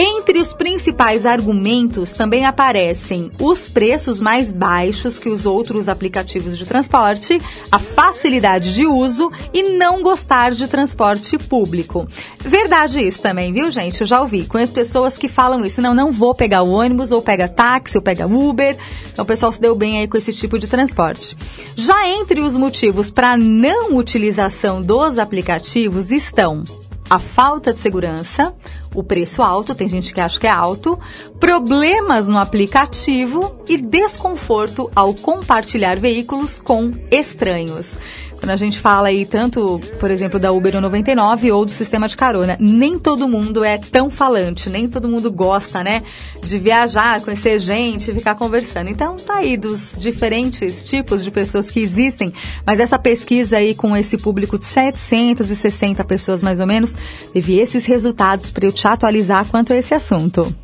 Entre 0.00 0.38
os 0.38 0.52
principais 0.52 1.26
argumentos 1.26 2.12
também 2.12 2.46
aparecem 2.46 3.32
os 3.36 3.68
preços 3.68 4.20
mais 4.20 4.52
baixos 4.52 5.18
que 5.18 5.28
os 5.28 5.44
outros 5.44 5.88
aplicativos 5.88 6.56
de 6.56 6.64
transporte, 6.64 7.42
a 7.72 7.80
facilidade 7.80 8.72
de 8.72 8.86
uso 8.86 9.28
e 9.52 9.76
não 9.76 10.00
gostar 10.00 10.52
de 10.52 10.68
transporte 10.68 11.36
público. 11.36 12.06
Verdade 12.38 13.00
isso 13.00 13.20
também, 13.20 13.52
viu, 13.52 13.72
gente? 13.72 14.00
Eu 14.00 14.06
já 14.06 14.20
ouvi. 14.20 14.46
Conheço 14.46 14.72
pessoas 14.72 15.18
que 15.18 15.28
falam 15.28 15.66
isso. 15.66 15.82
Não, 15.82 15.92
não 15.92 16.12
vou 16.12 16.32
pegar 16.32 16.62
o 16.62 16.70
ônibus, 16.70 17.10
ou 17.10 17.20
pega 17.20 17.48
táxi, 17.48 17.98
ou 17.98 18.02
pega 18.02 18.28
Uber. 18.28 18.76
Então 19.12 19.24
o 19.24 19.26
pessoal 19.26 19.50
se 19.50 19.60
deu 19.60 19.74
bem 19.74 19.98
aí 19.98 20.06
com 20.06 20.16
esse 20.16 20.32
tipo 20.32 20.60
de 20.60 20.68
transporte. 20.68 21.36
Já 21.74 22.08
entre 22.08 22.40
os 22.40 22.56
motivos 22.56 23.10
para 23.10 23.36
não 23.36 23.96
utilização 23.96 24.80
dos 24.80 25.18
aplicativos 25.18 26.12
estão 26.12 26.62
a 27.10 27.18
falta 27.18 27.72
de 27.72 27.80
segurança, 27.80 28.54
o 28.94 29.02
preço 29.02 29.42
alto, 29.42 29.74
tem 29.74 29.88
gente 29.88 30.12
que 30.12 30.20
acha 30.20 30.38
que 30.40 30.46
é 30.46 30.50
alto, 30.50 30.98
problemas 31.38 32.28
no 32.28 32.38
aplicativo 32.38 33.54
e 33.68 33.76
desconforto 33.76 34.90
ao 34.94 35.14
compartilhar 35.14 35.98
veículos 35.98 36.58
com 36.58 36.92
estranhos. 37.10 37.98
Quando 38.38 38.50
a 38.50 38.56
gente 38.56 38.78
fala 38.78 39.08
aí 39.08 39.26
tanto, 39.26 39.80
por 39.98 40.10
exemplo, 40.12 40.38
da 40.38 40.52
Uber 40.52 40.80
99 40.80 41.50
ou 41.50 41.64
do 41.64 41.72
sistema 41.72 42.06
de 42.06 42.16
carona, 42.16 42.56
nem 42.60 42.96
todo 42.96 43.28
mundo 43.28 43.64
é 43.64 43.78
tão 43.78 44.08
falante, 44.08 44.70
nem 44.70 44.88
todo 44.88 45.08
mundo 45.08 45.30
gosta, 45.30 45.82
né, 45.82 46.04
de 46.42 46.56
viajar, 46.56 47.20
conhecer 47.20 47.58
gente, 47.58 48.12
ficar 48.12 48.36
conversando. 48.36 48.90
Então 48.90 49.16
tá 49.16 49.38
aí 49.38 49.56
dos 49.56 49.96
diferentes 49.98 50.84
tipos 50.84 51.24
de 51.24 51.32
pessoas 51.32 51.68
que 51.68 51.80
existem, 51.80 52.32
mas 52.64 52.78
essa 52.78 52.98
pesquisa 52.98 53.56
aí 53.56 53.74
com 53.74 53.96
esse 53.96 54.16
público 54.16 54.56
de 54.56 54.66
760 54.66 56.04
pessoas 56.04 56.40
mais 56.40 56.60
ou 56.60 56.66
menos, 56.66 56.94
teve 57.32 57.58
esses 57.58 57.86
resultados 57.86 58.50
para 58.50 58.66
eu 58.66 58.72
te 58.78 58.86
atualizar 58.86 59.44
quanto 59.46 59.72
a 59.72 59.76
esse 59.76 59.92
assunto. 59.92 60.54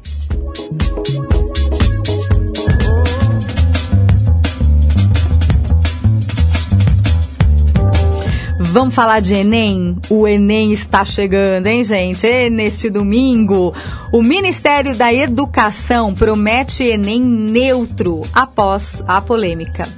Vamos 8.59 8.95
falar 8.95 9.21
de 9.21 9.35
Enem? 9.35 9.97
O 10.09 10.27
Enem 10.27 10.73
está 10.73 11.05
chegando, 11.05 11.67
hein, 11.67 11.85
gente? 11.85 12.27
E 12.27 12.51
neste 12.51 12.91
domingo, 12.91 13.73
o 14.11 14.21
Ministério 14.21 14.97
da 14.97 15.15
Educação 15.15 16.13
promete 16.13 16.83
Enem 16.83 17.21
neutro 17.21 18.23
após 18.33 19.03
a 19.07 19.21
polêmica. 19.21 19.89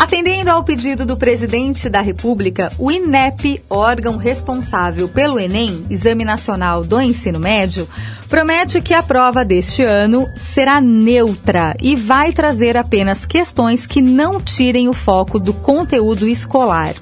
Atendendo 0.00 0.48
ao 0.48 0.64
pedido 0.64 1.04
do 1.04 1.14
presidente 1.14 1.86
da 1.86 2.00
República, 2.00 2.72
o 2.78 2.90
INEP, 2.90 3.62
órgão 3.68 4.16
responsável 4.16 5.06
pelo 5.06 5.38
Enem, 5.38 5.84
Exame 5.90 6.24
Nacional 6.24 6.82
do 6.82 6.98
Ensino 6.98 7.38
Médio, 7.38 7.86
promete 8.30 8.80
que 8.80 8.94
a 8.94 9.02
prova 9.02 9.44
deste 9.44 9.82
ano 9.82 10.28
será 10.36 10.80
neutra 10.80 11.74
e 11.82 11.96
vai 11.96 12.32
trazer 12.32 12.76
apenas 12.76 13.26
questões 13.26 13.88
que 13.88 14.00
não 14.00 14.40
tirem 14.40 14.88
o 14.88 14.92
foco 14.92 15.40
do 15.40 15.52
conteúdo 15.52 16.28
escolar. 16.28 16.94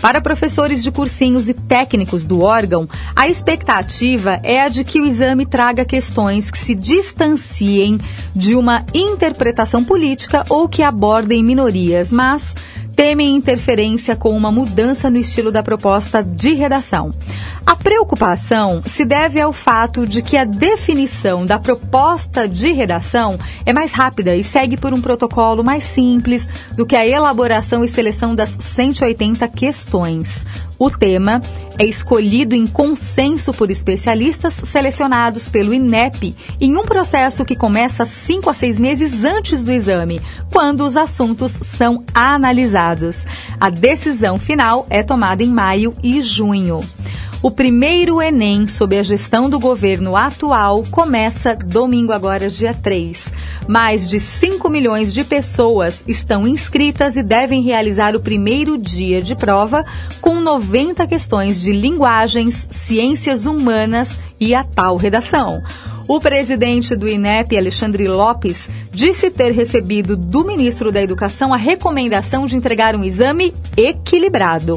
Para 0.00 0.20
professores 0.20 0.82
de 0.82 0.90
cursinhos 0.90 1.48
e 1.48 1.54
técnicos 1.54 2.24
do 2.24 2.40
órgão, 2.40 2.88
a 3.14 3.28
expectativa 3.28 4.40
é 4.42 4.62
a 4.62 4.68
de 4.68 4.82
que 4.82 5.00
o 5.00 5.06
exame 5.06 5.44
traga 5.44 5.84
questões 5.84 6.50
que 6.50 6.58
se 6.58 6.74
distanciem 6.74 8.00
de 8.34 8.56
uma 8.56 8.84
interpretação 8.94 9.84
política 9.84 10.44
ou 10.48 10.68
que 10.68 10.82
abordem 10.82 11.44
minorias, 11.44 12.10
mas 12.10 12.52
temem 12.94 13.34
interferência 13.34 14.14
com 14.14 14.36
uma 14.36 14.52
mudança 14.52 15.10
no 15.10 15.16
estilo 15.16 15.50
da 15.50 15.62
proposta 15.62 16.22
de 16.22 16.54
redação. 16.54 17.10
A 17.64 17.76
preocupação 17.76 18.82
se 18.84 19.04
deve 19.04 19.40
ao 19.40 19.52
fato 19.52 20.06
de 20.06 20.20
que 20.20 20.36
a 20.36 20.44
definição 20.44 21.46
da 21.46 21.58
proposta 21.58 22.48
de 22.48 22.72
redação 22.72 23.38
é 23.64 23.72
mais 23.72 23.92
rápida 23.92 24.36
e 24.36 24.42
segue 24.42 24.76
por 24.76 24.92
um 24.92 25.00
protocolo 25.00 25.62
mais 25.64 25.84
simples 25.84 26.46
do 26.76 26.84
que 26.84 26.96
a 26.96 27.06
elaboração 27.06 27.84
e 27.84 27.88
seleção 27.88 28.34
das 28.34 28.50
180 28.50 29.46
questões. 29.48 30.44
O 30.82 30.90
tema 30.90 31.40
é 31.78 31.84
escolhido 31.84 32.56
em 32.56 32.66
consenso 32.66 33.52
por 33.52 33.70
especialistas 33.70 34.54
selecionados 34.64 35.48
pelo 35.48 35.72
INEP 35.72 36.34
em 36.60 36.76
um 36.76 36.82
processo 36.82 37.44
que 37.44 37.54
começa 37.54 38.04
cinco 38.04 38.50
a 38.50 38.52
seis 38.52 38.80
meses 38.80 39.22
antes 39.22 39.62
do 39.62 39.70
exame, 39.70 40.20
quando 40.50 40.84
os 40.84 40.96
assuntos 40.96 41.52
são 41.52 42.04
analisados. 42.12 43.24
A 43.60 43.70
decisão 43.70 44.40
final 44.40 44.84
é 44.90 45.04
tomada 45.04 45.44
em 45.44 45.50
maio 45.50 45.94
e 46.02 46.20
junho. 46.20 46.80
O 47.42 47.50
primeiro 47.50 48.22
Enem, 48.22 48.68
sob 48.68 48.96
a 48.96 49.02
gestão 49.02 49.50
do 49.50 49.58
governo 49.58 50.14
atual, 50.14 50.84
começa 50.92 51.56
domingo 51.56 52.12
agora, 52.12 52.48
dia 52.48 52.72
3. 52.72 53.18
Mais 53.66 54.08
de 54.08 54.20
5 54.20 54.70
milhões 54.70 55.12
de 55.12 55.24
pessoas 55.24 56.04
estão 56.06 56.46
inscritas 56.46 57.16
e 57.16 57.22
devem 57.22 57.60
realizar 57.60 58.14
o 58.14 58.20
primeiro 58.20 58.78
dia 58.78 59.20
de 59.20 59.34
prova 59.34 59.84
com 60.20 60.36
90 60.36 61.04
questões 61.08 61.60
de 61.60 61.72
linguagens, 61.72 62.68
ciências 62.70 63.44
humanas 63.44 64.10
e 64.38 64.54
a 64.54 64.62
tal 64.62 64.94
redação. 64.94 65.60
O 66.06 66.20
presidente 66.20 66.94
do 66.94 67.08
INEP, 67.08 67.58
Alexandre 67.58 68.06
Lopes, 68.06 68.68
disse 68.92 69.32
ter 69.32 69.50
recebido 69.50 70.16
do 70.16 70.44
ministro 70.44 70.92
da 70.92 71.02
Educação 71.02 71.52
a 71.52 71.56
recomendação 71.56 72.46
de 72.46 72.56
entregar 72.56 72.94
um 72.94 73.02
exame 73.02 73.52
equilibrado. 73.76 74.76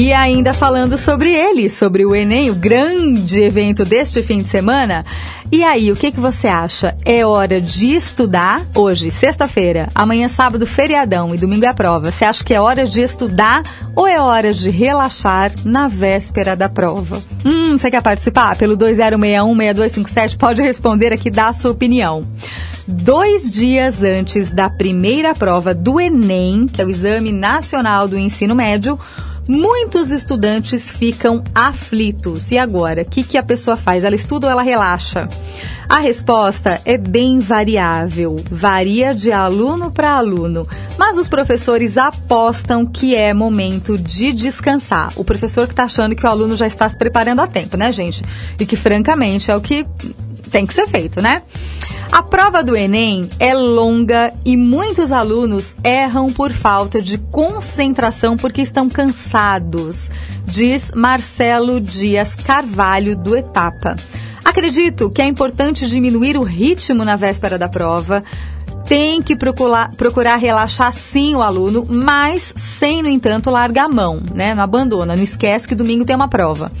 E 0.00 0.12
ainda 0.12 0.52
falando 0.52 0.96
sobre 0.96 1.28
ele, 1.34 1.68
sobre 1.68 2.06
o 2.06 2.14
Enem, 2.14 2.50
o 2.50 2.54
grande 2.54 3.42
evento 3.42 3.84
deste 3.84 4.22
fim 4.22 4.42
de 4.42 4.48
semana. 4.48 5.04
E 5.50 5.64
aí, 5.64 5.90
o 5.90 5.96
que, 5.96 6.12
que 6.12 6.20
você 6.20 6.46
acha? 6.46 6.96
É 7.04 7.26
hora 7.26 7.60
de 7.60 7.96
estudar 7.96 8.64
hoje, 8.76 9.10
sexta-feira, 9.10 9.88
amanhã 9.92 10.28
sábado, 10.28 10.64
feriadão 10.68 11.34
e 11.34 11.38
domingo 11.38 11.64
é 11.64 11.68
a 11.68 11.74
prova. 11.74 12.12
Você 12.12 12.24
acha 12.24 12.44
que 12.44 12.54
é 12.54 12.60
hora 12.60 12.86
de 12.86 13.00
estudar 13.00 13.64
ou 13.96 14.06
é 14.06 14.20
hora 14.20 14.52
de 14.52 14.70
relaxar 14.70 15.52
na 15.64 15.88
véspera 15.88 16.54
da 16.54 16.68
prova? 16.68 17.20
Hum, 17.44 17.76
você 17.76 17.90
quer 17.90 18.00
participar? 18.00 18.54
Pelo 18.54 18.76
2061-6257 18.76 20.36
pode 20.38 20.62
responder 20.62 21.12
aqui, 21.12 21.28
dar 21.28 21.48
a 21.48 21.52
sua 21.52 21.72
opinião 21.72 22.22
dois 22.90 23.50
dias 23.50 24.02
antes 24.02 24.50
da 24.50 24.70
primeira 24.70 25.34
prova 25.34 25.74
do 25.74 26.00
Enem, 26.00 26.66
que 26.66 26.80
é 26.80 26.84
o 26.86 26.88
Exame 26.88 27.32
Nacional 27.32 28.08
do 28.08 28.16
Ensino 28.16 28.54
Médio, 28.54 28.98
Muitos 29.48 30.10
estudantes 30.10 30.92
ficam 30.92 31.42
aflitos. 31.54 32.50
E 32.50 32.58
agora, 32.58 33.00
o 33.00 33.04
que, 33.06 33.22
que 33.24 33.38
a 33.38 33.42
pessoa 33.42 33.78
faz? 33.78 34.04
Ela 34.04 34.14
estuda 34.14 34.46
ou 34.46 34.50
ela 34.52 34.60
relaxa? 34.60 35.26
A 35.88 36.00
resposta 36.00 36.82
é 36.84 36.98
bem 36.98 37.38
variável, 37.38 38.36
varia 38.50 39.14
de 39.14 39.32
aluno 39.32 39.90
para 39.90 40.10
aluno, 40.10 40.68
mas 40.98 41.16
os 41.16 41.28
professores 41.28 41.96
apostam 41.96 42.84
que 42.84 43.16
é 43.16 43.32
momento 43.32 43.96
de 43.96 44.34
descansar. 44.34 45.10
O 45.16 45.24
professor 45.24 45.66
que 45.66 45.72
está 45.72 45.84
achando 45.84 46.14
que 46.14 46.26
o 46.26 46.28
aluno 46.28 46.54
já 46.54 46.66
está 46.66 46.86
se 46.86 46.98
preparando 46.98 47.40
a 47.40 47.46
tempo, 47.46 47.78
né, 47.78 47.90
gente? 47.90 48.22
E 48.60 48.66
que, 48.66 48.76
francamente, 48.76 49.50
é 49.50 49.56
o 49.56 49.62
que 49.62 49.86
tem 50.50 50.66
que 50.66 50.74
ser 50.74 50.86
feito, 50.86 51.22
né? 51.22 51.40
A 52.10 52.22
prova 52.22 52.64
do 52.64 52.74
Enem 52.74 53.28
é 53.38 53.54
longa 53.54 54.32
e 54.44 54.56
muitos 54.56 55.12
alunos 55.12 55.76
erram 55.84 56.32
por 56.32 56.50
falta 56.52 57.02
de 57.02 57.18
concentração 57.18 58.36
porque 58.36 58.62
estão 58.62 58.88
cansados, 58.88 60.10
diz 60.44 60.90
Marcelo 60.94 61.78
Dias 61.80 62.34
Carvalho 62.34 63.14
do 63.14 63.36
Etapa. 63.36 63.94
Acredito 64.42 65.10
que 65.10 65.20
é 65.20 65.26
importante 65.26 65.86
diminuir 65.86 66.38
o 66.38 66.42
ritmo 66.42 67.04
na 67.04 67.14
véspera 67.14 67.58
da 67.58 67.68
prova, 67.68 68.24
tem 68.88 69.20
que 69.20 69.36
procurar, 69.36 69.90
procurar 69.96 70.36
relaxar 70.36 70.94
sim 70.94 71.34
o 71.34 71.42
aluno, 71.42 71.84
mas 71.86 72.54
sem, 72.56 73.02
no 73.02 73.08
entanto, 73.08 73.50
largar 73.50 73.84
a 73.84 73.88
mão, 73.88 74.18
né? 74.34 74.54
Não 74.54 74.62
abandona, 74.62 75.14
não 75.14 75.22
esquece 75.22 75.68
que 75.68 75.74
domingo 75.74 76.06
tem 76.06 76.16
uma 76.16 76.26
prova. 76.26 76.72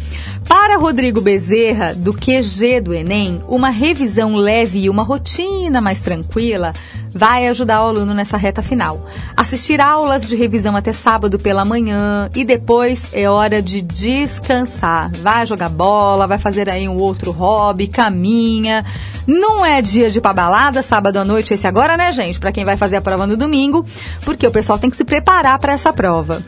Para 0.48 0.78
Rodrigo 0.78 1.20
Bezerra, 1.20 1.94
do 1.94 2.14
QG 2.14 2.80
do 2.80 2.94
Enem, 2.94 3.42
uma 3.46 3.68
revisão 3.68 4.34
leve 4.36 4.78
e 4.78 4.90
uma 4.90 5.02
rotina 5.02 5.82
mais 5.82 6.00
tranquila 6.00 6.72
vai 7.18 7.48
ajudar 7.48 7.82
o 7.82 7.88
aluno 7.88 8.14
nessa 8.14 8.36
reta 8.36 8.62
final. 8.62 9.00
Assistir 9.36 9.80
aulas 9.80 10.22
de 10.22 10.36
revisão 10.36 10.76
até 10.76 10.92
sábado 10.92 11.36
pela 11.36 11.64
manhã 11.64 12.30
e 12.32 12.44
depois 12.44 13.10
é 13.12 13.28
hora 13.28 13.60
de 13.60 13.82
descansar. 13.82 15.10
Vai 15.16 15.44
jogar 15.44 15.68
bola, 15.68 16.28
vai 16.28 16.38
fazer 16.38 16.70
aí 16.70 16.88
um 16.88 16.96
outro 16.96 17.32
hobby, 17.32 17.88
caminha. 17.88 18.84
Não 19.26 19.66
é 19.66 19.82
dia 19.82 20.08
de 20.10 20.18
ir 20.18 20.22
balada, 20.22 20.80
sábado 20.80 21.16
à 21.16 21.24
noite, 21.24 21.52
esse 21.52 21.66
agora, 21.66 21.96
né, 21.96 22.12
gente? 22.12 22.38
Para 22.38 22.52
quem 22.52 22.64
vai 22.64 22.76
fazer 22.76 22.96
a 22.96 23.02
prova 23.02 23.26
no 23.26 23.36
domingo, 23.36 23.84
porque 24.24 24.46
o 24.46 24.52
pessoal 24.52 24.78
tem 24.78 24.88
que 24.88 24.96
se 24.96 25.04
preparar 25.04 25.58
para 25.58 25.72
essa 25.72 25.92
prova. 25.92 26.40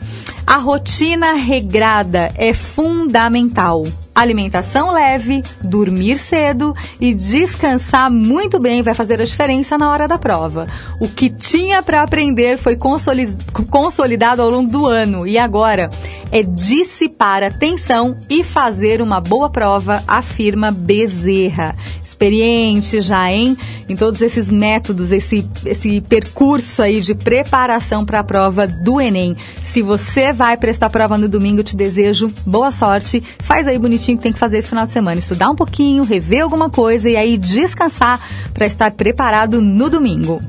A 0.47 0.55
rotina 0.55 1.33
regrada 1.33 2.31
é 2.35 2.53
fundamental. 2.53 3.83
Alimentação 4.13 4.91
leve, 4.91 5.41
dormir 5.63 6.17
cedo 6.17 6.75
e 6.99 7.13
descansar 7.13 8.11
muito 8.11 8.59
bem 8.59 8.81
vai 8.81 8.93
fazer 8.93 9.21
a 9.21 9.25
diferença 9.25 9.77
na 9.77 9.89
hora 9.89 10.07
da 10.07 10.17
prova. 10.17 10.67
O 10.99 11.07
que 11.07 11.29
tinha 11.29 11.81
para 11.81 12.03
aprender 12.03 12.57
foi 12.57 12.75
consolidado 12.75 14.41
ao 14.41 14.49
longo 14.49 14.69
do 14.69 14.85
ano 14.85 15.25
e 15.25 15.37
agora 15.37 15.89
é 16.29 16.43
dissipar 16.43 17.41
a 17.41 17.49
tensão 17.49 18.17
e 18.29 18.43
fazer 18.43 19.01
uma 19.01 19.21
boa 19.21 19.49
prova, 19.49 20.03
afirma 20.07 20.71
Bezerra. 20.71 21.75
Experiente 22.21 23.01
já, 23.01 23.31
hein? 23.31 23.57
Em 23.89 23.95
todos 23.95 24.21
esses 24.21 24.47
métodos, 24.47 25.11
esse, 25.11 25.43
esse 25.65 26.01
percurso 26.01 26.83
aí 26.83 27.01
de 27.01 27.15
preparação 27.15 28.05
para 28.05 28.19
a 28.19 28.23
prova 28.23 28.67
do 28.67 29.01
Enem. 29.01 29.35
Se 29.63 29.81
você 29.81 30.31
vai 30.31 30.55
prestar 30.55 30.91
prova 30.91 31.17
no 31.17 31.27
domingo, 31.27 31.63
te 31.63 31.75
desejo 31.75 32.31
boa 32.45 32.71
sorte. 32.71 33.23
Faz 33.39 33.65
aí 33.65 33.79
bonitinho 33.79 34.19
que 34.19 34.23
tem 34.23 34.33
que 34.33 34.37
fazer 34.37 34.59
esse 34.59 34.69
final 34.69 34.85
de 34.85 34.91
semana. 34.91 35.17
Estudar 35.17 35.49
um 35.49 35.55
pouquinho, 35.55 36.03
rever 36.03 36.43
alguma 36.43 36.69
coisa 36.69 37.09
e 37.09 37.17
aí 37.17 37.39
descansar 37.39 38.21
para 38.53 38.67
estar 38.67 38.91
preparado 38.91 39.59
no 39.59 39.89
domingo. 39.89 40.39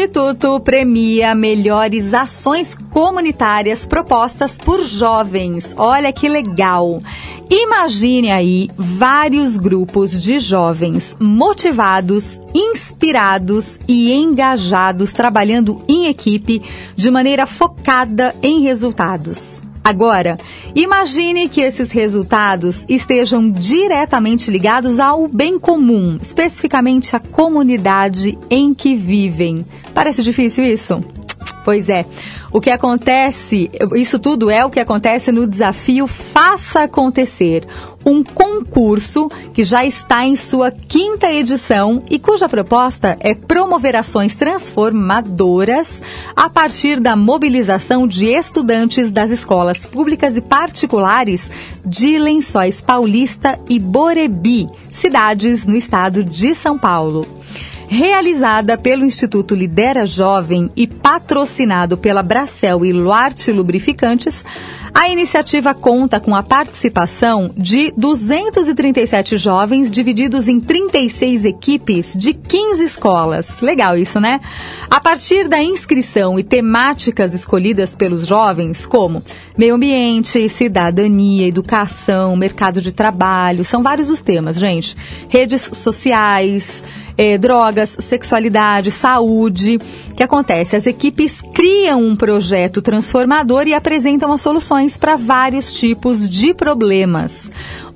Instituto 0.00 0.58
premia 0.60 1.34
melhores 1.34 2.14
ações 2.14 2.74
comunitárias 2.74 3.84
propostas 3.84 4.56
por 4.56 4.82
jovens. 4.82 5.74
Olha 5.76 6.10
que 6.10 6.26
legal! 6.26 7.02
Imagine 7.50 8.30
aí 8.30 8.70
vários 8.74 9.58
grupos 9.58 10.18
de 10.18 10.38
jovens 10.38 11.14
motivados, 11.20 12.40
inspirados 12.54 13.78
e 13.86 14.10
engajados 14.14 15.12
trabalhando 15.12 15.84
em 15.86 16.06
equipe 16.06 16.62
de 16.96 17.10
maneira 17.10 17.46
focada 17.46 18.34
em 18.42 18.62
resultados. 18.62 19.60
Agora, 19.82 20.38
imagine 20.74 21.48
que 21.48 21.60
esses 21.60 21.90
resultados 21.90 22.84
estejam 22.88 23.50
diretamente 23.50 24.50
ligados 24.50 25.00
ao 25.00 25.26
bem 25.26 25.58
comum, 25.58 26.18
especificamente 26.20 27.16
à 27.16 27.20
comunidade 27.20 28.38
em 28.50 28.74
que 28.74 28.94
vivem. 28.94 29.64
Parece 29.94 30.22
difícil 30.22 30.64
isso? 30.64 31.02
Pois 31.70 31.88
é. 31.88 32.04
O 32.50 32.60
que 32.60 32.68
acontece, 32.68 33.70
isso 33.94 34.18
tudo 34.18 34.50
é 34.50 34.64
o 34.64 34.70
que 34.70 34.80
acontece 34.80 35.30
no 35.30 35.46
desafio 35.46 36.08
Faça 36.08 36.80
Acontecer, 36.80 37.64
um 38.04 38.24
concurso 38.24 39.30
que 39.54 39.62
já 39.62 39.86
está 39.86 40.26
em 40.26 40.34
sua 40.34 40.72
quinta 40.72 41.32
edição 41.32 42.02
e 42.10 42.18
cuja 42.18 42.48
proposta 42.48 43.16
é 43.20 43.36
promover 43.36 43.94
ações 43.94 44.34
transformadoras 44.34 46.02
a 46.34 46.50
partir 46.50 46.98
da 46.98 47.14
mobilização 47.14 48.04
de 48.04 48.26
estudantes 48.26 49.12
das 49.12 49.30
escolas 49.30 49.86
públicas 49.86 50.36
e 50.36 50.40
particulares 50.40 51.48
de 51.86 52.18
Lençóis 52.18 52.80
Paulista 52.80 53.60
e 53.68 53.78
Borebi, 53.78 54.68
cidades 54.90 55.68
no 55.68 55.76
estado 55.76 56.24
de 56.24 56.52
São 56.52 56.76
Paulo 56.76 57.24
realizada 57.90 58.78
pelo 58.78 59.04
Instituto 59.04 59.52
Lidera 59.52 60.06
Jovem 60.06 60.70
e 60.76 60.86
patrocinado 60.86 61.98
pela 61.98 62.22
Bracel 62.22 62.84
e 62.84 62.92
Luarte 62.92 63.50
Lubrificantes, 63.50 64.44
a 64.94 65.08
iniciativa 65.08 65.74
conta 65.74 66.20
com 66.20 66.36
a 66.36 66.42
participação 66.42 67.50
de 67.56 67.92
237 67.96 69.36
jovens 69.36 69.90
divididos 69.90 70.46
em 70.46 70.60
36 70.60 71.44
equipes 71.44 72.14
de 72.16 72.32
15 72.32 72.84
escolas. 72.84 73.60
Legal 73.60 73.98
isso, 73.98 74.20
né? 74.20 74.40
A 74.88 75.00
partir 75.00 75.48
da 75.48 75.60
inscrição 75.60 76.38
e 76.38 76.44
temáticas 76.44 77.34
escolhidas 77.34 77.96
pelos 77.96 78.24
jovens, 78.24 78.86
como 78.86 79.20
meio 79.58 79.74
ambiente, 79.74 80.48
cidadania, 80.48 81.48
educação, 81.48 82.36
mercado 82.36 82.80
de 82.80 82.92
trabalho, 82.92 83.64
são 83.64 83.82
vários 83.82 84.08
os 84.08 84.22
temas, 84.22 84.60
gente. 84.60 84.96
Redes 85.28 85.70
sociais, 85.72 86.84
é, 87.16 87.36
drogas, 87.38 87.96
sexualidade, 87.98 88.90
saúde. 88.90 89.78
O 90.10 90.14
que 90.14 90.22
acontece? 90.22 90.76
As 90.76 90.86
equipes 90.86 91.40
criam 91.54 92.02
um 92.02 92.16
projeto 92.16 92.82
transformador 92.82 93.66
e 93.66 93.74
apresentam 93.74 94.32
as 94.32 94.40
soluções 94.40 94.96
para 94.96 95.16
vários 95.16 95.72
tipos 95.72 96.28
de 96.28 96.54
problemas. 96.54 97.50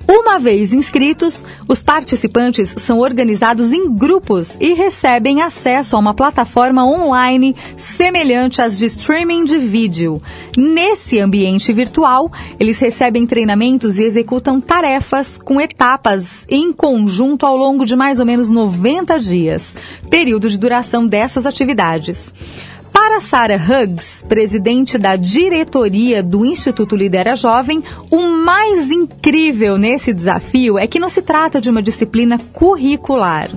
Uma 0.06 0.38
vez 0.38 0.72
inscritos, 0.72 1.42
os 1.66 1.82
participantes 1.82 2.74
são 2.76 2.98
organizados 2.98 3.72
em 3.72 3.90
grupos 3.90 4.54
e 4.60 4.74
recebem 4.74 5.40
acesso 5.40 5.96
a 5.96 5.98
uma 5.98 6.12
plataforma 6.12 6.84
online 6.84 7.56
semelhante 7.76 8.60
às 8.60 8.76
de 8.76 8.84
streaming 8.84 9.44
de 9.44 9.58
vídeo. 9.58 10.20
Nesse 10.56 11.18
ambiente 11.18 11.72
virtual, 11.72 12.30
eles 12.60 12.78
recebem 12.78 13.26
treinamentos 13.26 13.98
e 13.98 14.02
executam 14.02 14.60
tarefas 14.60 15.38
com 15.38 15.58
etapas 15.58 16.44
em 16.50 16.70
conjunto 16.70 17.46
ao 17.46 17.56
longo 17.56 17.86
de 17.86 17.96
mais 17.96 18.20
ou 18.20 18.26
menos 18.26 18.50
90 18.50 19.18
dias, 19.18 19.74
período 20.10 20.50
de 20.50 20.58
duração 20.58 21.06
dessas 21.06 21.46
atividades. 21.46 22.32
Para 22.94 23.20
Sarah 23.20 23.56
Huggs, 23.56 24.24
presidente 24.28 24.96
da 24.96 25.16
diretoria 25.16 26.22
do 26.22 26.44
Instituto 26.44 26.94
Lidera 26.94 27.34
Jovem, 27.34 27.82
o 28.08 28.20
mais 28.22 28.88
incrível 28.88 29.76
nesse 29.76 30.12
desafio 30.12 30.78
é 30.78 30.86
que 30.86 31.00
não 31.00 31.08
se 31.08 31.20
trata 31.20 31.60
de 31.60 31.68
uma 31.68 31.82
disciplina 31.82 32.38
curricular. 32.52 33.50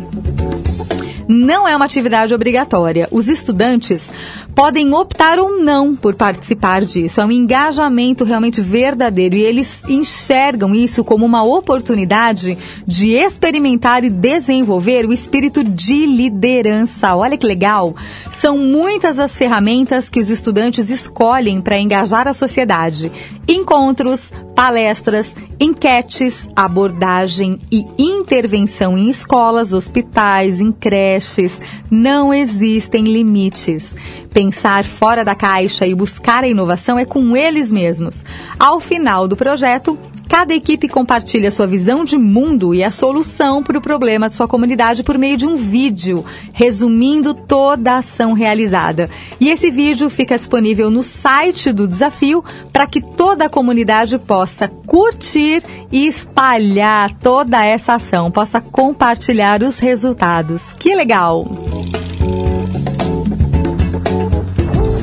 Não 1.27 1.67
é 1.67 1.75
uma 1.75 1.85
atividade 1.85 2.33
obrigatória. 2.33 3.07
Os 3.11 3.27
estudantes 3.27 4.09
podem 4.55 4.91
optar 4.93 5.37
ou 5.37 5.61
não 5.61 5.93
por 5.93 6.15
participar 6.15 6.83
disso. 6.83 7.21
É 7.21 7.25
um 7.25 7.31
engajamento 7.31 8.23
realmente 8.23 8.61
verdadeiro 8.61 9.35
e 9.35 9.43
eles 9.43 9.83
enxergam 9.87 10.73
isso 10.73 11.03
como 11.03 11.25
uma 11.25 11.43
oportunidade 11.43 12.57
de 12.87 13.11
experimentar 13.11 14.03
e 14.03 14.09
desenvolver 14.09 15.05
o 15.05 15.13
espírito 15.13 15.63
de 15.63 16.05
liderança. 16.05 17.15
Olha 17.15 17.37
que 17.37 17.45
legal! 17.45 17.93
São 18.39 18.55
muitas 18.55 19.17
as 19.17 19.35
ferramentas 19.35 20.09
que 20.09 20.19
os 20.19 20.29
estudantes 20.29 20.91
escolhem 20.91 21.59
para 21.59 21.79
engajar 21.79 22.27
a 22.27 22.33
sociedade: 22.33 23.11
encontros, 23.47 24.31
palestras, 24.55 25.35
enquetes, 25.59 26.47
abordagem 26.55 27.59
e 27.71 27.83
intervenção 27.97 28.95
em 28.95 29.09
escolas, 29.09 29.73
hospitais, 29.73 30.61
em 30.61 30.71
creches. 30.71 31.59
Não 31.89 32.31
existem 32.31 33.05
limites. 33.05 33.95
Pensar 34.31 34.83
fora 34.83 35.25
da 35.25 35.33
caixa 35.33 35.87
e 35.87 35.95
buscar 35.95 36.43
a 36.43 36.47
inovação 36.47 36.99
é 36.99 37.05
com 37.05 37.35
eles 37.35 37.71
mesmos. 37.71 38.23
Ao 38.59 38.79
final 38.79 39.27
do 39.27 39.35
projeto, 39.35 39.97
Cada 40.27 40.53
equipe 40.53 40.87
compartilha 40.87 41.49
sua 41.49 41.65
visão 41.65 42.03
de 42.03 42.17
mundo 42.17 42.75
e 42.75 42.83
a 42.83 42.91
solução 42.91 43.63
para 43.63 43.77
o 43.77 43.81
problema 43.81 44.29
de 44.29 44.35
sua 44.35 44.47
comunidade 44.47 45.03
por 45.03 45.17
meio 45.17 45.37
de 45.37 45.45
um 45.45 45.55
vídeo, 45.55 46.25
resumindo 46.51 47.33
toda 47.33 47.93
a 47.93 47.97
ação 47.99 48.33
realizada. 48.33 49.09
E 49.39 49.49
esse 49.49 49.71
vídeo 49.71 50.09
fica 50.09 50.37
disponível 50.37 50.91
no 50.91 51.01
site 51.01 51.71
do 51.71 51.87
desafio 51.87 52.43
para 52.71 52.85
que 52.85 53.01
toda 53.01 53.45
a 53.45 53.49
comunidade 53.49 54.19
possa 54.19 54.67
curtir 54.67 55.63
e 55.91 56.07
espalhar 56.07 57.13
toda 57.15 57.63
essa 57.65 57.95
ação, 57.95 58.29
possa 58.29 58.59
compartilhar 58.59 59.63
os 59.63 59.79
resultados. 59.79 60.61
Que 60.77 60.93
legal! 60.93 61.47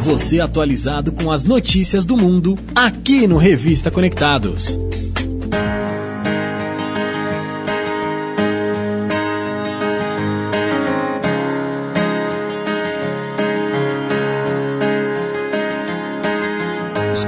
Você 0.04 0.38
atualizado 0.38 1.12
com 1.12 1.32
as 1.32 1.44
notícias 1.44 2.04
do 2.04 2.14
mundo 2.14 2.58
aqui 2.74 3.26
no 3.26 3.38
Revista 3.38 3.90
Conectados. 3.90 4.83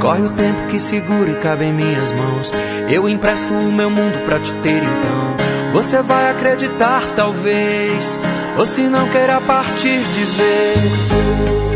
Escorre 0.06 0.22
o 0.22 0.30
tempo 0.30 0.68
que 0.68 0.78
segura 0.78 1.30
e 1.30 1.34
cabe 1.42 1.64
em 1.64 1.72
minhas 1.72 2.12
mãos. 2.12 2.52
Eu 2.88 3.08
empresto 3.08 3.52
o 3.52 3.72
meu 3.72 3.90
mundo 3.90 4.24
pra 4.24 4.38
te 4.38 4.54
ter 4.62 4.76
então. 4.76 5.72
Você 5.72 6.00
vai 6.00 6.30
acreditar, 6.30 7.02
talvez, 7.16 8.16
ou 8.56 8.64
se 8.64 8.82
não 8.82 9.08
queira 9.08 9.40
partir 9.40 9.98
de 9.98 10.24
vez. 10.26 11.75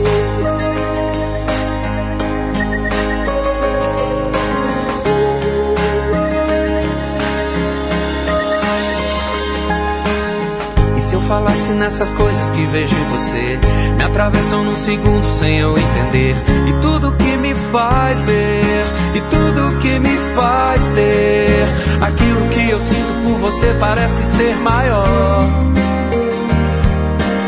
Acontece 11.31 11.73
nessas 11.73 12.13
coisas 12.15 12.51
que 12.51 12.67
vejo 12.67 12.95
em 12.95 13.05
você. 13.05 13.59
Me 13.97 14.03
atravessam 14.03 14.65
num 14.65 14.77
segundo 14.77 15.29
sem 15.39 15.59
eu 15.59 15.77
entender. 15.79 16.35
E 16.69 16.73
tudo 16.81 17.13
que 17.13 17.37
me 17.37 17.55
faz 17.73 18.21
ver, 18.23 18.85
e 19.15 19.21
tudo 19.21 19.79
que 19.79 19.99
me 19.99 20.17
faz 20.35 20.85
ter. 20.89 22.03
Aquilo 22.03 22.49
que 22.49 22.71
eu 22.71 22.81
sinto 22.81 23.23
por 23.25 23.39
você 23.39 23.75
parece 23.79 24.25
ser 24.37 24.57
maior. 24.57 25.47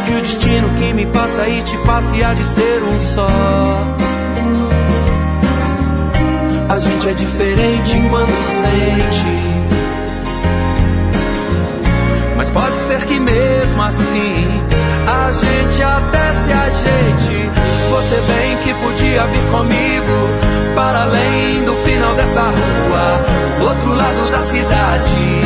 Que 0.07 0.13
o 0.13 0.21
destino 0.21 0.69
que 0.79 0.93
me 0.93 1.07
passa 1.07 1.49
e 1.49 1.63
te 1.63 1.77
passa 1.79 2.17
e 2.17 2.23
há 2.23 2.35
de 2.35 2.45
ser 2.45 2.83
um 2.83 2.99
só. 3.15 3.29
A 6.69 6.79
gente 6.79 7.09
é 7.09 7.13
diferente 7.13 8.01
quando 8.09 8.45
sente. 8.61 9.72
Pode 12.53 12.77
ser 12.87 13.05
que 13.07 13.19
mesmo 13.19 13.83
assim 13.83 14.63
a 15.07 15.33
gente 15.33 15.83
até 15.83 16.33
se 16.35 16.53
ajeite. 16.53 17.51
Você 17.91 18.21
bem 18.33 18.57
que 18.59 18.75
podia 18.75 19.27
vir 19.27 19.51
comigo 19.51 20.53
para 20.75 21.03
além 21.03 21.65
do 21.65 21.75
final 21.85 22.15
dessa 22.15 22.43
rua, 22.43 23.69
outro 23.69 23.95
lado 23.95 24.31
da 24.31 24.43
cidade, 24.43 25.41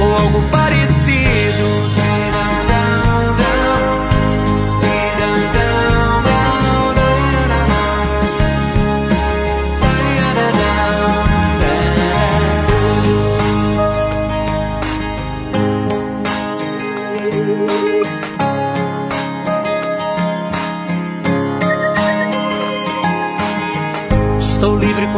ou 0.00 0.16
algo 0.16 0.42
parecido. 0.50 1.77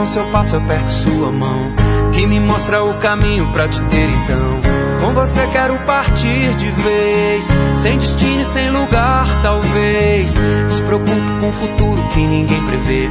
Com 0.00 0.06
seu 0.06 0.24
passo 0.32 0.56
aperto 0.56 0.90
sua 0.90 1.30
mão, 1.30 1.72
que 2.12 2.26
me 2.26 2.40
mostra 2.40 2.82
o 2.82 2.94
caminho 2.94 3.46
para 3.52 3.68
te 3.68 3.78
ter 3.82 4.08
então. 4.08 4.60
Com 5.00 5.12
você 5.12 5.46
quero 5.52 5.76
partir 5.80 6.54
de 6.56 6.70
vez, 6.70 7.44
sem 7.74 7.98
destino 7.98 8.40
e 8.40 8.44
sem 8.44 8.70
lugar, 8.70 9.26
talvez. 9.42 10.32
Despreocupe 10.66 11.10
com 11.38 11.48
o 11.48 11.52
futuro 11.52 12.02
que 12.14 12.20
ninguém 12.20 12.62
prevê. 12.66 13.08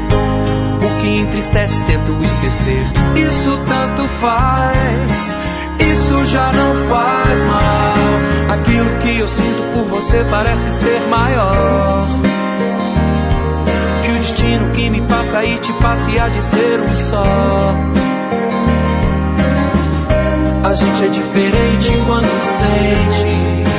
O 0.84 1.02
que 1.02 1.20
entristece 1.20 1.80
tento 1.84 2.24
esquecer. 2.24 2.86
Isso 3.16 3.60
tanto 3.68 4.08
faz, 4.20 5.92
isso 5.92 6.26
já 6.26 6.52
não 6.52 6.76
faz 6.88 7.44
mal. 7.44 8.56
Aquilo 8.60 8.98
que 9.00 9.20
eu 9.20 9.28
sinto 9.28 9.64
por 9.74 9.86
você 9.86 10.26
parece 10.32 10.72
ser 10.72 11.02
maior 11.08 12.29
destino 14.50 14.72
que 14.72 14.90
me 14.90 15.02
passa 15.02 15.46
e 15.46 15.58
te 15.58 15.72
passa 15.74 16.10
e 16.10 16.20
há 16.20 16.28
de 16.28 16.42
ser 16.42 16.80
um 16.80 16.96
só. 16.96 17.76
A 20.64 20.74
gente 20.74 21.04
é 21.04 21.08
diferente 21.08 21.92
quando 22.06 22.28
sente. 22.58 23.70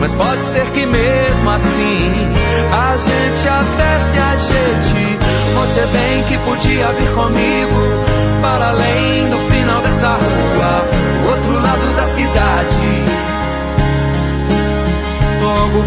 Mas 0.00 0.12
pode 0.14 0.42
ser 0.42 0.66
que 0.70 0.86
mesmo 0.86 1.50
assim 1.50 2.32
a 2.72 2.96
gente 2.96 3.48
até 3.48 4.00
se 4.04 4.18
ajeite. 4.18 5.18
Você 5.56 5.86
bem 5.86 6.22
que 6.24 6.38
podia 6.38 6.86
vir 6.92 7.10
comigo 7.14 7.80
para 8.40 8.68
além 8.68 9.28
do 9.28 9.38
final 9.52 9.80
dessa 9.82 10.08
rua, 10.08 11.30
outro 11.30 11.60
lado 11.60 11.96
da 11.96 12.06
cidade. 12.06 13.18
Algo 15.68 15.82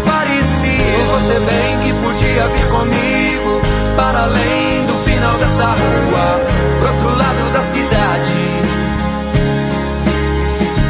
parecido, 0.92 1.04
você 1.12 1.38
bem 1.40 1.78
que 1.80 1.92
podia 2.02 2.48
vir 2.48 2.66
comigo 2.68 3.60
para 3.96 4.24
além 4.24 4.86
do 4.86 4.94
final 5.04 5.36
dessa 5.38 5.64
rua, 5.64 6.40
pro 6.78 6.88
outro 6.88 7.18
lado 7.18 7.52
da 7.52 7.62
cidade. 7.62 8.32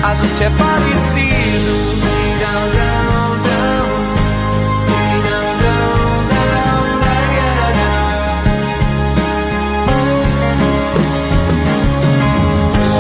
A 0.03 0.15
gente 0.15 0.45
é 0.45 0.51
parecido. 0.51 1.93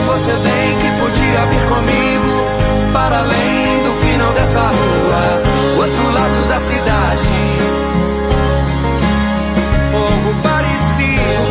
Você 0.06 0.32
bem 0.34 0.78
que 0.78 1.00
podia 1.00 1.46
vir 1.46 1.68
comigo 1.68 2.92
para 2.92 3.18
além 3.18 3.82
do 3.82 3.92
final 4.06 4.32
dessa 4.34 4.60
rua, 4.60 5.51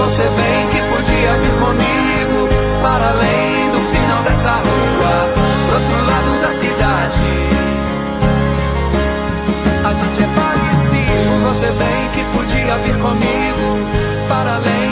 você 0.02 0.24
bem 0.24 0.68
que 0.72 0.82
podia 0.96 1.34
vir 1.38 1.54
comigo 1.60 2.50
para 2.82 3.10
além 3.10 3.72
do 3.72 3.80
final 3.92 4.24
dessa 4.24 4.50
rua, 4.50 5.30
pro 5.68 5.76
outro 5.76 6.06
lado 6.08 6.42
da 6.42 6.52
cidade. 6.52 7.22
A 9.86 9.94
gente 9.94 10.24
é 10.24 10.30
parecido, 10.40 11.32
você 11.44 11.68
bem 11.68 12.10
que 12.16 12.24
podia 12.36 12.78
vir 12.78 12.98
comigo 13.00 13.68
para 14.28 14.56
além 14.56 14.91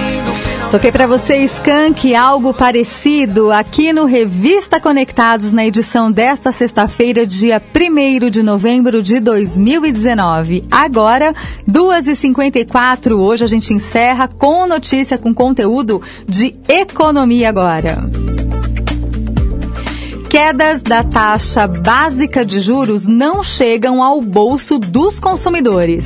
Toquei 0.72 0.92
para 0.92 1.08
você 1.08 1.38
Skank, 1.46 2.14
algo 2.14 2.54
parecido, 2.54 3.52
aqui 3.52 3.92
no 3.92 4.06
Revista 4.06 4.80
Conectados, 4.80 5.52
na 5.52 5.66
edição 5.66 6.12
desta 6.12 6.52
sexta-feira, 6.52 7.26
dia 7.26 7.60
1 7.60 8.30
de 8.30 8.44
novembro 8.44 9.02
de 9.02 9.20
2019. 9.20 10.66
Agora, 10.70 11.34
2h54, 11.68 13.18
hoje 13.18 13.44
a 13.44 13.48
gente 13.48 13.74
encerra 13.74 14.28
com 14.28 14.68
notícia, 14.68 15.18
com 15.18 15.34
conteúdo 15.34 16.04
de 16.28 16.56
economia 16.68 17.50
agora. 17.50 18.08
Quedas 20.30 20.84
da 20.84 21.04
taxa 21.04 21.66
básica 21.66 22.46
de 22.46 22.60
juros 22.60 23.08
não 23.08 23.44
chegam 23.44 24.04
ao 24.04 24.22
bolso 24.22 24.78
dos 24.78 25.20
consumidores. 25.20 26.06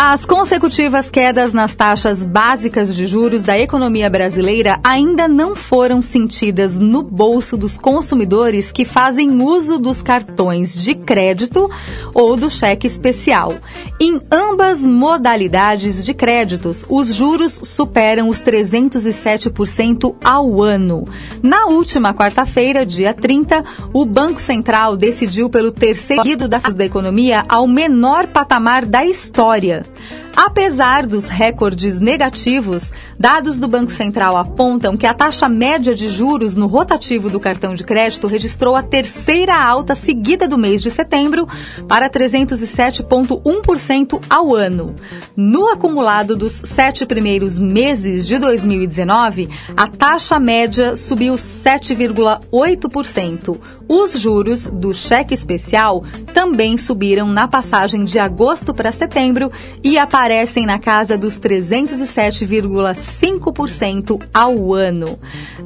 As 0.00 0.24
consecutivas 0.24 1.10
quedas 1.10 1.52
nas 1.52 1.74
taxas 1.74 2.24
básicas 2.24 2.94
de 2.94 3.04
juros 3.04 3.42
da 3.42 3.58
economia 3.58 4.08
brasileira 4.08 4.78
ainda 4.84 5.26
não 5.26 5.56
foram 5.56 6.00
sentidas 6.00 6.78
no 6.78 7.02
bolso 7.02 7.56
dos 7.56 7.76
consumidores 7.76 8.70
que 8.70 8.84
fazem 8.84 9.42
uso 9.42 9.76
dos 9.76 10.00
cartões 10.00 10.80
de 10.80 10.94
crédito 10.94 11.68
ou 12.14 12.36
do 12.36 12.48
cheque 12.48 12.86
especial. 12.86 13.54
Em 14.00 14.20
ambas 14.30 14.86
modalidades 14.86 16.04
de 16.04 16.14
créditos, 16.14 16.86
os 16.88 17.08
juros 17.08 17.60
superam 17.64 18.28
os 18.28 18.40
307% 18.40 20.14
ao 20.22 20.62
ano. 20.62 21.08
Na 21.42 21.66
última 21.66 22.14
quarta-feira, 22.14 22.86
dia 22.86 23.12
30, 23.12 23.64
o 23.92 24.04
Banco 24.04 24.40
Central 24.40 24.96
decidiu 24.96 25.50
pelo 25.50 25.72
terceiro 25.72 26.46
da 26.46 26.58
da 26.58 26.84
economia 26.84 27.44
ao 27.48 27.66
menor 27.66 28.28
patamar 28.28 28.86
da 28.86 29.04
história. 29.04 29.87
life. 29.96 30.27
Apesar 30.40 31.04
dos 31.04 31.26
recordes 31.26 31.98
negativos, 31.98 32.92
dados 33.18 33.58
do 33.58 33.66
Banco 33.66 33.90
Central 33.90 34.36
apontam 34.36 34.96
que 34.96 35.04
a 35.04 35.12
taxa 35.12 35.48
média 35.48 35.92
de 35.92 36.08
juros 36.08 36.54
no 36.54 36.68
rotativo 36.68 37.28
do 37.28 37.40
cartão 37.40 37.74
de 37.74 37.82
crédito 37.82 38.28
registrou 38.28 38.76
a 38.76 38.82
terceira 38.84 39.56
alta 39.56 39.96
seguida 39.96 40.46
do 40.46 40.56
mês 40.56 40.80
de 40.80 40.92
setembro 40.92 41.48
para 41.88 42.08
307,1% 42.08 44.22
ao 44.30 44.54
ano. 44.54 44.94
No 45.36 45.66
acumulado 45.66 46.36
dos 46.36 46.52
sete 46.52 47.04
primeiros 47.04 47.58
meses 47.58 48.24
de 48.24 48.38
2019, 48.38 49.48
a 49.76 49.88
taxa 49.88 50.38
média 50.38 50.94
subiu 50.94 51.34
7,8%. 51.34 53.58
Os 53.88 54.12
juros 54.12 54.68
do 54.68 54.94
cheque 54.94 55.34
especial 55.34 56.04
também 56.32 56.78
subiram 56.78 57.26
na 57.26 57.48
passagem 57.48 58.04
de 58.04 58.20
agosto 58.20 58.72
para 58.72 58.92
setembro 58.92 59.50
e 59.82 59.98
aparecem 60.28 60.66
na 60.66 60.78
casa 60.78 61.16
dos 61.16 61.40
307,5% 61.40 64.22
ao 64.32 64.74
ano. 64.74 65.18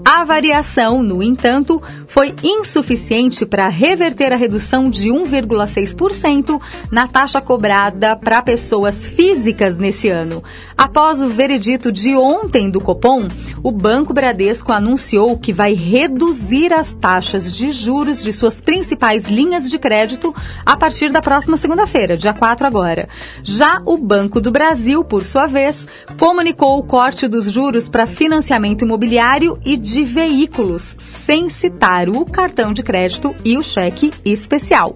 A 0.04 0.24
variação, 0.24 1.02
no 1.02 1.20
entanto, 1.20 1.82
foi 2.06 2.32
insuficiente 2.44 3.44
para 3.44 3.66
reverter 3.66 4.32
a 4.32 4.36
redução 4.36 4.88
de 4.88 5.08
1,6% 5.08 6.60
na 6.92 7.08
taxa 7.08 7.40
cobrada 7.40 8.14
para 8.14 8.40
pessoas 8.40 9.04
físicas 9.04 9.76
nesse 9.76 10.08
ano. 10.08 10.44
Após 10.78 11.20
o 11.20 11.28
veredito 11.28 11.90
de 11.90 12.14
ontem 12.14 12.70
do 12.70 12.80
Copom, 12.80 13.26
o 13.64 13.72
Banco 13.72 14.14
Bradesco 14.14 14.70
anunciou 14.70 15.36
que 15.38 15.52
vai 15.52 15.74
reduzir 15.74 16.72
as 16.72 16.92
taxas 16.92 17.52
de 17.52 17.72
juros 17.72 18.22
de 18.22 18.32
suas 18.32 18.60
principais 18.60 19.28
linhas 19.28 19.68
de 19.68 19.76
crédito 19.76 20.32
a 20.64 20.76
partir 20.76 21.10
da 21.10 21.20
próxima 21.20 21.56
segunda-feira, 21.56 22.16
dia 22.16 22.32
4 22.32 22.64
agora. 22.64 23.08
Já 23.42 23.82
o 23.84 23.96
Banco 23.96 24.40
do 24.40 24.51
Brasil, 24.53 25.03
por 25.03 25.24
sua 25.24 25.46
vez, 25.46 25.86
comunicou 26.18 26.78
o 26.78 26.84
corte 26.84 27.26
dos 27.26 27.50
juros 27.50 27.88
para 27.88 28.07
financiamento 28.07 28.84
imobiliário 28.84 29.59
e 29.64 29.76
de 29.76 30.05
veículos, 30.05 30.94
sem 30.98 31.48
citar 31.48 32.09
o 32.09 32.24
cartão 32.26 32.72
de 32.72 32.82
crédito 32.82 33.34
e 33.44 33.57
o 33.57 33.62
cheque 33.62 34.12
especial. 34.24 34.94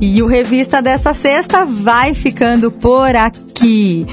E 0.00 0.22
o 0.22 0.26
Revista 0.26 0.80
dessa 0.80 1.12
sexta 1.12 1.64
vai 1.64 2.14
ficando 2.14 2.70
por 2.70 3.14
aqui. 3.14 4.06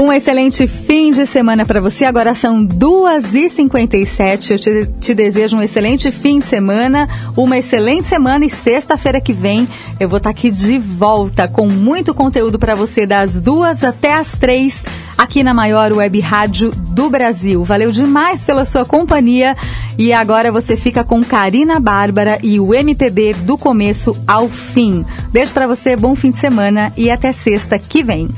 Um 0.00 0.12
excelente 0.12 0.68
fim 0.68 1.10
de 1.10 1.26
semana 1.26 1.66
para 1.66 1.80
você. 1.80 2.04
Agora 2.04 2.32
são 2.32 2.64
2h57. 2.64 4.50
Eu 4.52 4.58
te, 4.58 4.86
te, 5.00 5.12
desejo 5.12 5.56
um 5.56 5.60
excelente 5.60 6.12
fim 6.12 6.38
de 6.38 6.44
semana, 6.44 7.08
uma 7.36 7.58
excelente 7.58 8.06
semana 8.06 8.46
e 8.46 8.50
sexta-feira 8.50 9.20
que 9.20 9.32
vem 9.32 9.66
eu 9.98 10.08
vou 10.08 10.18
estar 10.18 10.32
tá 10.32 10.38
aqui 10.38 10.52
de 10.52 10.78
volta 10.78 11.48
com 11.48 11.66
muito 11.66 12.14
conteúdo 12.14 12.60
para 12.60 12.76
você 12.76 13.04
das 13.06 13.40
duas 13.40 13.82
até 13.82 14.14
as 14.14 14.30
três 14.38 14.84
aqui 15.16 15.42
na 15.42 15.52
maior 15.52 15.92
web 15.92 16.20
rádio 16.20 16.70
do 16.70 17.10
Brasil. 17.10 17.64
Valeu 17.64 17.90
demais 17.90 18.44
pela 18.44 18.64
sua 18.64 18.84
companhia 18.84 19.56
e 19.98 20.12
agora 20.12 20.52
você 20.52 20.76
fica 20.76 21.02
com 21.02 21.24
Karina 21.24 21.80
Bárbara 21.80 22.38
e 22.40 22.60
o 22.60 22.72
MPB 22.72 23.34
do 23.34 23.58
começo 23.58 24.16
ao 24.28 24.48
fim. 24.48 25.04
Beijo 25.32 25.52
para 25.52 25.66
você, 25.66 25.96
bom 25.96 26.14
fim 26.14 26.30
de 26.30 26.38
semana 26.38 26.92
e 26.96 27.10
até 27.10 27.32
sexta 27.32 27.80
que 27.80 28.04
vem. 28.04 28.28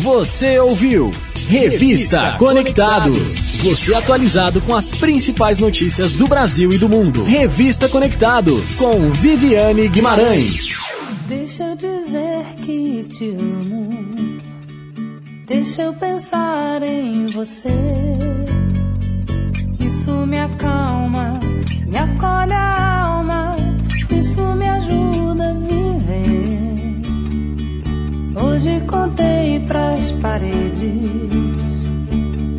Você 0.00 0.58
ouviu 0.58 1.10
Revista 1.46 2.34
Conectados. 2.38 3.56
Você 3.56 3.94
atualizado 3.94 4.58
com 4.62 4.74
as 4.74 4.92
principais 4.92 5.58
notícias 5.58 6.10
do 6.10 6.26
Brasil 6.26 6.72
e 6.72 6.78
do 6.78 6.88
mundo. 6.88 7.22
Revista 7.22 7.86
Conectados 7.86 8.76
com 8.76 9.10
Viviane 9.10 9.88
Guimarães. 9.88 10.78
Deixa 11.28 11.64
eu 11.64 11.76
dizer 11.76 12.46
que 12.64 13.04
te 13.10 13.28
amo. 13.32 13.90
Deixa 15.46 15.82
eu 15.82 15.92
pensar 15.92 16.82
em 16.82 17.26
você. 17.26 17.68
Isso 19.80 20.12
me 20.26 20.38
acalma, 20.38 21.38
me 21.86 21.98
acolhe 21.98 22.54
a 22.54 23.02
alma. 23.02 23.49
Hoje 28.42 28.80
contei 28.86 29.60
pras 29.60 30.12
paredes 30.12 31.86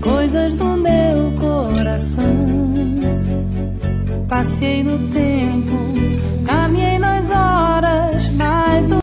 coisas 0.02 0.54
do 0.56 0.78
meu 0.78 1.32
coração. 1.40 2.74
Passei 4.28 4.84
no 4.84 4.98
tempo, 5.10 6.46
caminhei 6.46 7.00
nas 7.00 7.30
horas 7.30 8.30
mais 8.30 8.86
do 8.86 8.96